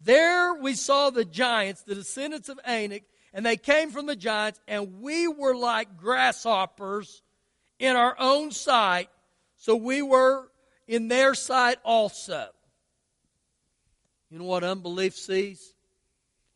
There 0.00 0.54
we 0.54 0.74
saw 0.74 1.10
the 1.10 1.24
giants, 1.24 1.82
the 1.82 1.94
descendants 1.94 2.48
of 2.48 2.58
Anak, 2.64 3.04
and 3.32 3.44
they 3.44 3.56
came 3.56 3.90
from 3.90 4.06
the 4.06 4.16
giants, 4.16 4.60
and 4.66 5.00
we 5.00 5.28
were 5.28 5.54
like 5.54 5.96
grasshoppers 5.96 7.22
in 7.78 7.96
our 7.96 8.16
own 8.18 8.50
sight, 8.50 9.08
so 9.56 9.76
we 9.76 10.02
were 10.02 10.48
in 10.88 11.08
their 11.08 11.34
sight 11.34 11.78
also. 11.84 12.48
You 14.30 14.38
know 14.38 14.44
what 14.44 14.64
unbelief 14.64 15.16
sees? 15.16 15.74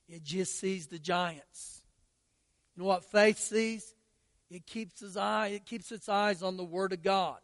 It 0.09 0.23
just 0.23 0.59
sees 0.59 0.87
the 0.87 0.99
giants. 0.99 1.83
You 2.75 2.83
know 2.83 2.89
what 2.89 3.05
faith 3.05 3.39
sees? 3.39 3.95
It 4.51 4.67
keeps 4.67 5.03
its 5.03 5.17
eye, 5.17 5.49
it 5.49 5.67
keeps 5.67 5.93
its 5.93 6.09
eyes 6.09 6.43
on 6.43 6.57
the 6.57 6.65
Word 6.65 6.93
of 6.93 7.03
God. 7.03 7.39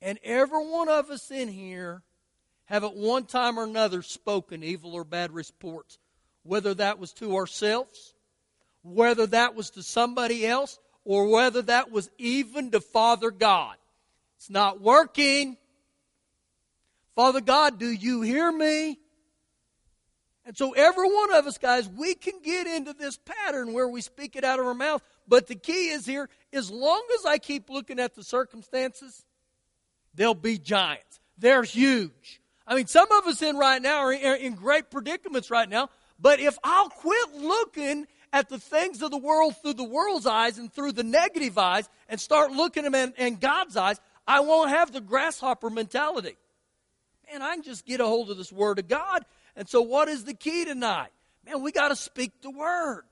And 0.00 0.18
every 0.22 0.64
one 0.66 0.88
of 0.88 1.10
us 1.10 1.30
in 1.30 1.48
here 1.48 2.02
have 2.68 2.84
at 2.84 2.94
one 2.94 3.24
time 3.24 3.58
or 3.58 3.64
another 3.64 4.02
spoken 4.02 4.62
evil 4.62 4.92
or 4.92 5.02
bad 5.02 5.32
reports, 5.32 5.98
whether 6.42 6.74
that 6.74 6.98
was 6.98 7.14
to 7.14 7.34
ourselves, 7.34 8.14
whether 8.82 9.26
that 9.26 9.54
was 9.54 9.70
to 9.70 9.82
somebody 9.82 10.46
else, 10.46 10.78
or 11.04 11.28
whether 11.28 11.62
that 11.62 11.90
was 11.90 12.10
even 12.18 12.70
to 12.70 12.80
Father 12.80 13.30
God. 13.30 13.76
It's 14.36 14.50
not 14.50 14.82
working. 14.82 15.56
Father 17.16 17.40
God, 17.40 17.78
do 17.78 17.90
you 17.90 18.20
hear 18.20 18.52
me? 18.52 18.98
And 20.44 20.56
so, 20.56 20.72
every 20.72 21.08
one 21.10 21.34
of 21.34 21.46
us, 21.46 21.56
guys, 21.56 21.88
we 21.88 22.14
can 22.14 22.40
get 22.42 22.66
into 22.66 22.92
this 22.92 23.18
pattern 23.18 23.72
where 23.72 23.88
we 23.88 24.02
speak 24.02 24.36
it 24.36 24.44
out 24.44 24.60
of 24.60 24.66
our 24.66 24.74
mouth. 24.74 25.02
But 25.26 25.46
the 25.46 25.54
key 25.54 25.88
is 25.88 26.04
here 26.04 26.28
as 26.52 26.70
long 26.70 27.02
as 27.18 27.24
I 27.24 27.38
keep 27.38 27.70
looking 27.70 27.98
at 27.98 28.14
the 28.14 28.22
circumstances, 28.22 29.24
they'll 30.14 30.34
be 30.34 30.58
giants. 30.58 31.18
They're 31.38 31.62
huge. 31.62 32.40
I 32.68 32.74
mean, 32.74 32.86
some 32.86 33.10
of 33.10 33.26
us 33.26 33.40
in 33.40 33.56
right 33.56 33.80
now 33.80 34.00
are 34.00 34.12
in 34.12 34.54
great 34.54 34.90
predicaments 34.90 35.50
right 35.50 35.68
now, 35.68 35.88
but 36.20 36.38
if 36.38 36.58
I'll 36.62 36.90
quit 36.90 37.34
looking 37.34 38.06
at 38.30 38.50
the 38.50 38.58
things 38.58 39.00
of 39.00 39.10
the 39.10 39.18
world 39.18 39.56
through 39.62 39.72
the 39.72 39.84
world's 39.84 40.26
eyes 40.26 40.58
and 40.58 40.70
through 40.70 40.92
the 40.92 41.02
negative 41.02 41.56
eyes 41.56 41.88
and 42.10 42.20
start 42.20 42.52
looking 42.52 42.84
at 42.84 42.92
them 42.92 43.12
in, 43.16 43.26
in 43.26 43.36
God's 43.36 43.74
eyes, 43.78 43.98
I 44.26 44.40
won't 44.40 44.68
have 44.68 44.92
the 44.92 45.00
grasshopper 45.00 45.70
mentality. 45.70 46.36
Man, 47.32 47.40
I 47.40 47.54
can 47.54 47.62
just 47.62 47.86
get 47.86 48.00
a 48.00 48.06
hold 48.06 48.30
of 48.30 48.36
this 48.36 48.52
Word 48.52 48.78
of 48.78 48.86
God. 48.86 49.24
And 49.56 49.66
so, 49.66 49.80
what 49.80 50.08
is 50.08 50.24
the 50.24 50.34
key 50.34 50.66
tonight? 50.66 51.10
Man, 51.46 51.62
we 51.62 51.72
got 51.72 51.88
to 51.88 51.96
speak 51.96 52.32
the 52.42 52.50
Word. 52.50 53.04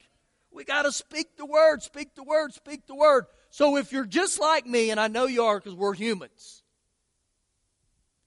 We 0.52 0.64
got 0.64 0.82
to 0.82 0.92
speak 0.92 1.36
the 1.38 1.46
Word, 1.46 1.82
speak 1.82 2.14
the 2.14 2.22
Word, 2.22 2.52
speak 2.52 2.86
the 2.86 2.94
Word. 2.94 3.24
So, 3.48 3.78
if 3.78 3.90
you're 3.90 4.04
just 4.04 4.38
like 4.38 4.66
me, 4.66 4.90
and 4.90 5.00
I 5.00 5.08
know 5.08 5.26
you 5.26 5.44
are 5.44 5.58
because 5.58 5.74
we're 5.74 5.94
humans, 5.94 6.62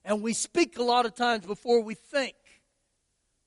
And 0.04 0.22
we 0.22 0.32
speak 0.32 0.78
a 0.78 0.82
lot 0.82 1.06
of 1.06 1.14
times 1.14 1.46
before 1.46 1.82
we 1.82 1.94
think. 1.94 2.34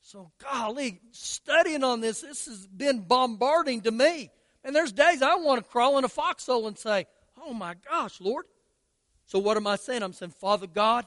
So, 0.02 0.32
golly, 0.38 1.00
studying 1.12 1.84
on 1.84 2.02
this, 2.02 2.22
this 2.22 2.46
has 2.46 2.68
been 2.68 3.02
bombarding 3.02 3.82
to 3.82 3.92
me. 3.92 4.30
And 4.64 4.76
there's 4.76 4.92
days 4.92 5.22
I 5.22 5.36
want 5.36 5.64
to 5.64 5.70
crawl 5.70 5.98
in 5.98 6.04
a 6.04 6.10
foxhole 6.10 6.68
and 6.68 6.78
say, 6.78 7.08
Oh 7.46 7.54
my 7.54 7.76
gosh, 7.90 8.22
Lord. 8.22 8.46
So, 9.26 9.40
what 9.40 9.58
am 9.58 9.68
I 9.68 9.78
saying? 9.78 10.04
I'm 10.04 10.14
saying, 10.14 10.34
Father 10.40 10.68
God, 10.68 11.06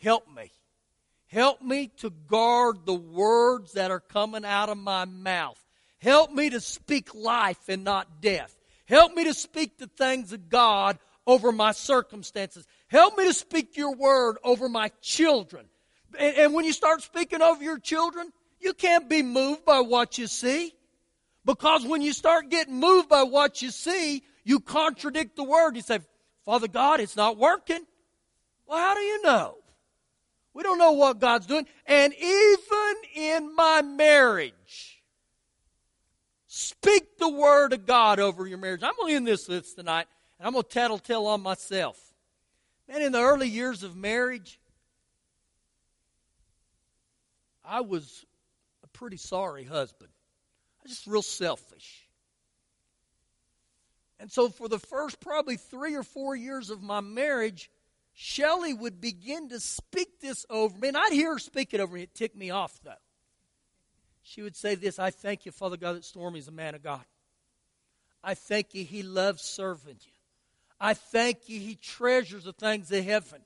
help 0.00 0.24
me. 0.34 0.50
Help 1.28 1.62
me 1.62 1.88
to 1.98 2.10
guard 2.10 2.84
the 2.84 2.94
words 2.94 3.72
that 3.72 3.90
are 3.90 4.00
coming 4.00 4.44
out 4.44 4.68
of 4.68 4.78
my 4.78 5.04
mouth. 5.04 5.62
Help 5.98 6.30
me 6.30 6.50
to 6.50 6.60
speak 6.60 7.14
life 7.14 7.68
and 7.68 7.82
not 7.82 8.20
death. 8.20 8.56
Help 8.86 9.14
me 9.14 9.24
to 9.24 9.34
speak 9.34 9.78
the 9.78 9.88
things 9.88 10.32
of 10.32 10.48
God 10.48 10.98
over 11.26 11.52
my 11.52 11.72
circumstances. 11.72 12.66
Help 12.88 13.18
me 13.18 13.24
to 13.24 13.34
speak 13.34 13.76
your 13.76 13.94
word 13.94 14.36
over 14.44 14.68
my 14.68 14.90
children. 15.00 15.66
And, 16.18 16.36
and, 16.36 16.54
when 16.54 16.64
you 16.64 16.72
start 16.72 17.02
speaking 17.02 17.42
over 17.42 17.62
your 17.62 17.78
children, 17.78 18.32
you 18.60 18.72
can't 18.72 19.08
be 19.08 19.22
moved 19.22 19.64
by 19.64 19.80
what 19.80 20.18
you 20.18 20.26
see. 20.26 20.72
Because 21.44 21.84
when 21.84 22.02
you 22.02 22.12
start 22.12 22.50
getting 22.50 22.78
moved 22.78 23.08
by 23.08 23.22
what 23.22 23.62
you 23.62 23.70
see, 23.70 24.22
you 24.44 24.60
contradict 24.60 25.36
the 25.36 25.44
word. 25.44 25.76
You 25.76 25.82
say, 25.82 25.98
Father 26.44 26.68
God, 26.68 27.00
it's 27.00 27.16
not 27.16 27.36
working. 27.36 27.84
Well, 28.66 28.78
how 28.78 28.94
do 28.94 29.00
you 29.00 29.22
know? 29.22 29.56
We 30.54 30.62
don't 30.62 30.78
know 30.78 30.92
what 30.92 31.18
God's 31.18 31.46
doing. 31.46 31.66
And 31.86 32.14
even 32.14 32.94
in 33.14 33.54
my 33.54 33.82
marriage, 33.82 35.02
speak 36.46 37.18
the 37.18 37.28
word 37.28 37.72
of 37.72 37.84
God 37.84 38.18
over 38.20 38.46
your 38.46 38.58
marriage. 38.58 38.82
I'm 38.82 38.94
going 38.98 39.12
to 39.12 39.16
end 39.16 39.26
this 39.26 39.48
list 39.48 39.76
tonight, 39.76 40.06
and 40.38 40.46
I'm 40.46 40.52
going 40.52 40.64
to 40.64 40.68
tattletale 40.68 41.26
on 41.26 41.42
myself. 41.42 41.98
Man, 42.88 43.02
in 43.02 43.12
the 43.12 43.20
early 43.20 43.48
years 43.48 43.82
of 43.82 43.96
marriage, 43.96 44.60
I 47.64 47.80
was 47.80 48.24
a 48.84 48.86
pretty 48.88 49.16
sorry 49.16 49.64
husband. 49.64 50.10
I 50.80 50.82
was 50.84 50.92
just 50.92 51.06
real 51.06 51.22
selfish. 51.22 52.06
And 54.18 54.30
so, 54.30 54.48
for 54.48 54.68
the 54.68 54.78
first 54.78 55.20
probably 55.20 55.56
three 55.56 55.94
or 55.94 56.02
four 56.02 56.36
years 56.36 56.70
of 56.70 56.82
my 56.82 57.00
marriage, 57.00 57.70
Shelley 58.14 58.72
would 58.72 59.00
begin 59.00 59.50
to 59.50 59.60
speak 59.60 60.20
this 60.20 60.46
over 60.48 60.76
me. 60.78 60.88
And 60.88 60.96
I'd 60.96 61.12
hear 61.12 61.34
her 61.34 61.38
speak 61.38 61.74
it 61.74 61.80
over 61.80 61.94
me. 61.94 62.02
It 62.02 62.14
ticked 62.14 62.36
me 62.36 62.50
off, 62.50 62.78
though. 62.82 62.92
She 64.22 64.42
would 64.42 64.56
say 64.56 64.74
this 64.74 64.98
I 64.98 65.10
thank 65.10 65.44
you, 65.44 65.52
Father 65.52 65.76
God, 65.76 65.96
that 65.96 66.04
Stormy 66.04 66.38
is 66.38 66.48
a 66.48 66.52
man 66.52 66.74
of 66.74 66.82
God. 66.82 67.04
I 68.24 68.34
thank 68.34 68.74
you, 68.74 68.84
he 68.84 69.02
loves 69.02 69.42
serving 69.42 69.98
you. 70.00 70.15
I 70.80 70.94
thank 70.94 71.48
you, 71.48 71.58
he 71.58 71.74
treasures 71.74 72.44
the 72.44 72.52
things 72.52 72.92
of 72.92 73.04
heaven. 73.04 73.42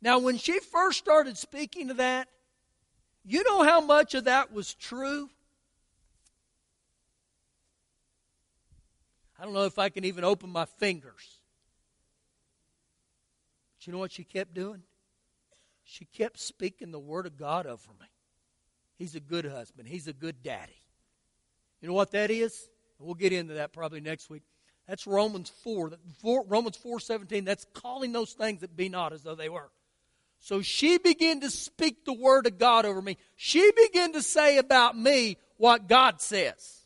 Now, 0.00 0.18
when 0.18 0.38
she 0.38 0.60
first 0.60 0.98
started 0.98 1.36
speaking 1.36 1.88
to 1.88 1.94
that, 1.94 2.28
you 3.24 3.42
know 3.44 3.62
how 3.62 3.80
much 3.80 4.14
of 4.14 4.24
that 4.24 4.52
was 4.52 4.74
true? 4.74 5.30
I 9.38 9.44
don't 9.44 9.54
know 9.54 9.64
if 9.64 9.78
I 9.78 9.88
can 9.88 10.04
even 10.04 10.24
open 10.24 10.50
my 10.50 10.64
fingers 10.64 11.40
But 13.76 13.86
you 13.86 13.92
know 13.92 13.98
what 13.98 14.12
she 14.12 14.24
kept 14.24 14.54
doing? 14.54 14.82
She 15.82 16.04
kept 16.04 16.38
speaking 16.38 16.92
the 16.92 16.98
word 16.98 17.26
of 17.26 17.36
God 17.36 17.66
over 17.66 17.90
me. 18.00 18.06
He's 18.96 19.14
a 19.14 19.20
good 19.20 19.44
husband. 19.44 19.88
He's 19.88 20.06
a 20.06 20.12
good 20.12 20.42
daddy. 20.42 20.78
You 21.80 21.88
know 21.88 21.94
what 21.94 22.12
that 22.12 22.30
is? 22.30 22.68
We'll 22.98 23.14
get 23.14 23.32
into 23.32 23.54
that 23.54 23.72
probably 23.72 24.00
next 24.00 24.30
week. 24.30 24.44
That's 24.88 25.06
Romans 25.06 25.50
4. 25.62 25.92
Romans 26.46 26.76
4 26.76 27.00
17. 27.00 27.44
That's 27.44 27.66
calling 27.72 28.12
those 28.12 28.32
things 28.32 28.60
that 28.60 28.76
be 28.76 28.88
not 28.88 29.12
as 29.12 29.22
though 29.22 29.34
they 29.34 29.48
were. 29.48 29.70
So 30.40 30.60
she 30.60 30.98
began 30.98 31.40
to 31.40 31.50
speak 31.50 32.04
the 32.04 32.12
word 32.12 32.46
of 32.46 32.58
God 32.58 32.84
over 32.84 33.00
me. 33.00 33.16
She 33.34 33.70
began 33.76 34.12
to 34.12 34.20
say 34.20 34.58
about 34.58 34.96
me 34.96 35.38
what 35.56 35.88
God 35.88 36.20
says. 36.20 36.84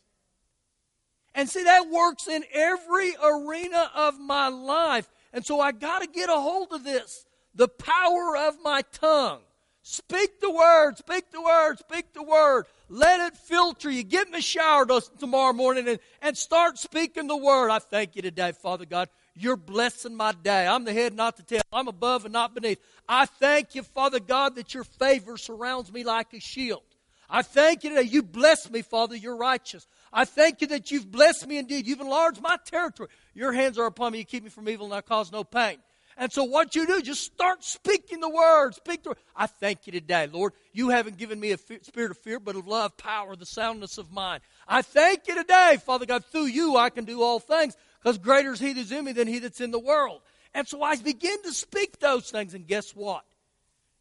And 1.35 1.49
see, 1.49 1.63
that 1.63 1.89
works 1.89 2.27
in 2.27 2.43
every 2.53 3.13
arena 3.21 3.91
of 3.93 4.19
my 4.19 4.47
life. 4.47 5.09
And 5.33 5.45
so 5.45 5.59
I 5.59 5.73
got 5.73 6.01
to 6.01 6.07
get 6.07 6.29
a 6.29 6.35
hold 6.35 6.71
of 6.71 6.83
this 6.83 7.25
the 7.53 7.67
power 7.67 8.37
of 8.37 8.55
my 8.63 8.81
tongue. 8.93 9.41
Speak 9.81 10.39
the 10.39 10.51
word, 10.51 10.97
speak 10.97 11.31
the 11.31 11.41
word, 11.41 11.79
speak 11.79 12.13
the 12.13 12.23
word. 12.23 12.65
Let 12.89 13.19
it 13.31 13.37
filter 13.37 13.91
you. 13.91 14.01
Get 14.01 14.25
in 14.25 14.33
the 14.33 14.41
shower 14.41 14.85
tomorrow 15.19 15.53
morning 15.53 15.87
and, 15.87 15.99
and 16.21 16.35
start 16.35 16.79
speaking 16.79 17.27
the 17.27 17.37
word. 17.37 17.69
I 17.69 17.77
thank 17.77 18.15
you 18.15 18.23
today, 18.23 18.51
Father 18.51 18.85
God. 18.85 19.09
You're 19.35 19.55
blessing 19.55 20.15
my 20.15 20.31
day. 20.31 20.65
I'm 20.65 20.85
the 20.85 20.93
head, 20.93 21.13
not 21.13 21.37
the 21.37 21.43
tail. 21.43 21.61
I'm 21.71 21.87
above 21.87 22.25
and 22.25 22.33
not 22.33 22.55
beneath. 22.55 22.79
I 23.07 23.27
thank 23.27 23.75
you, 23.75 23.83
Father 23.83 24.19
God, 24.19 24.55
that 24.55 24.73
your 24.73 24.83
favor 24.83 25.37
surrounds 25.37 25.93
me 25.93 26.03
like 26.03 26.33
a 26.33 26.39
shield. 26.39 26.81
I 27.29 27.43
thank 27.43 27.83
you 27.83 27.91
today. 27.91 28.09
You 28.09 28.23
bless 28.23 28.69
me, 28.71 28.81
Father. 28.81 29.15
You're 29.15 29.37
righteous. 29.37 29.85
I 30.11 30.25
thank 30.25 30.61
you 30.61 30.67
that 30.67 30.89
you've 30.89 31.11
blessed 31.11 31.47
me 31.47 31.59
indeed. 31.59 31.85
You've 31.85 32.01
enlarged 32.01 32.41
my 32.41 32.57
territory. 32.65 33.09
Your 33.35 33.53
hands 33.53 33.77
are 33.77 33.85
upon 33.85 34.13
me. 34.13 34.17
You 34.17 34.25
keep 34.25 34.43
me 34.43 34.49
from 34.49 34.67
evil 34.67 34.87
and 34.87 34.95
I 34.95 35.01
cause 35.01 35.31
no 35.31 35.43
pain. 35.43 35.77
And 36.19 36.31
so 36.33 36.43
what 36.43 36.75
you 36.75 36.85
do, 36.85 37.01
just 37.01 37.23
start 37.23 37.63
speaking 37.63 38.19
the 38.19 38.29
word. 38.29 38.75
Speak 38.75 39.03
the 39.03 39.11
word. 39.11 39.19
I 39.37 39.47
thank 39.47 39.87
you 39.87 39.93
today, 39.93 40.27
Lord. 40.27 40.51
You 40.73 40.89
haven't 40.89 41.17
given 41.17 41.39
me 41.39 41.53
a 41.53 41.57
spirit 41.57 42.11
of 42.11 42.17
fear, 42.17 42.41
but 42.41 42.57
of 42.57 42.67
love, 42.67 42.97
power, 42.97 43.37
the 43.37 43.45
soundness 43.45 43.97
of 43.97 44.11
mind. 44.11 44.43
I 44.67 44.81
thank 44.81 45.29
you 45.29 45.35
today, 45.35 45.77
Father 45.85 46.05
God. 46.05 46.25
Through 46.25 46.47
you, 46.47 46.75
I 46.75 46.89
can 46.89 47.05
do 47.05 47.21
all 47.21 47.39
things 47.39 47.77
because 48.03 48.17
greater 48.17 48.51
is 48.51 48.59
he 48.59 48.73
that's 48.73 48.91
in 48.91 49.05
me 49.05 49.13
than 49.13 49.29
he 49.29 49.39
that's 49.39 49.61
in 49.61 49.71
the 49.71 49.79
world. 49.79 50.19
And 50.53 50.67
so 50.67 50.83
I 50.83 50.97
begin 50.97 51.41
to 51.43 51.53
speak 51.53 51.99
those 51.99 52.29
things. 52.29 52.53
And 52.53 52.67
guess 52.67 52.91
what? 52.91 53.23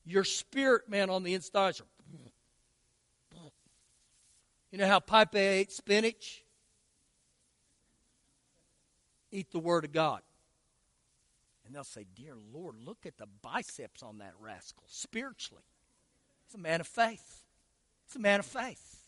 Your 0.04 0.24
spirit, 0.24 0.88
man, 0.88 1.10
on 1.10 1.22
the 1.22 1.34
inside 1.34 1.76
you 4.72 4.78
know 4.78 4.88
how 4.88 4.98
Popeye 4.98 5.36
ate 5.36 5.70
spinach? 5.70 6.42
Eat 9.30 9.52
the 9.52 9.60
Word 9.60 9.84
of 9.84 9.92
God. 9.92 10.22
And 11.68 11.76
they'll 11.76 11.84
say, 11.84 12.06
Dear 12.16 12.32
Lord, 12.50 12.76
look 12.82 13.04
at 13.04 13.18
the 13.18 13.26
biceps 13.42 14.02
on 14.02 14.18
that 14.18 14.32
rascal 14.40 14.84
spiritually. 14.86 15.64
He's 16.46 16.54
a 16.54 16.58
man 16.58 16.80
of 16.80 16.86
faith. 16.86 17.44
He's 18.06 18.16
a 18.16 18.20
man 18.20 18.40
of 18.40 18.46
faith. 18.46 19.02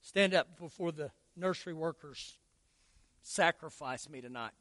Stand 0.00 0.32
up 0.32 0.58
before 0.58 0.90
the 0.90 1.10
nursery 1.36 1.74
workers. 1.74 2.38
Sacrifice 3.20 4.08
me 4.08 4.22
tonight. 4.22 4.52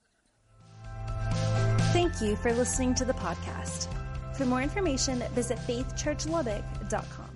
Thank 1.94 2.22
you 2.22 2.36
for 2.36 2.54
listening 2.54 2.94
to 2.96 3.06
the 3.06 3.14
podcast. 3.14 3.88
For 4.36 4.46
more 4.46 4.62
information, 4.62 5.24
visit 5.34 5.58
faithchurchlubbock.com. 5.60 7.31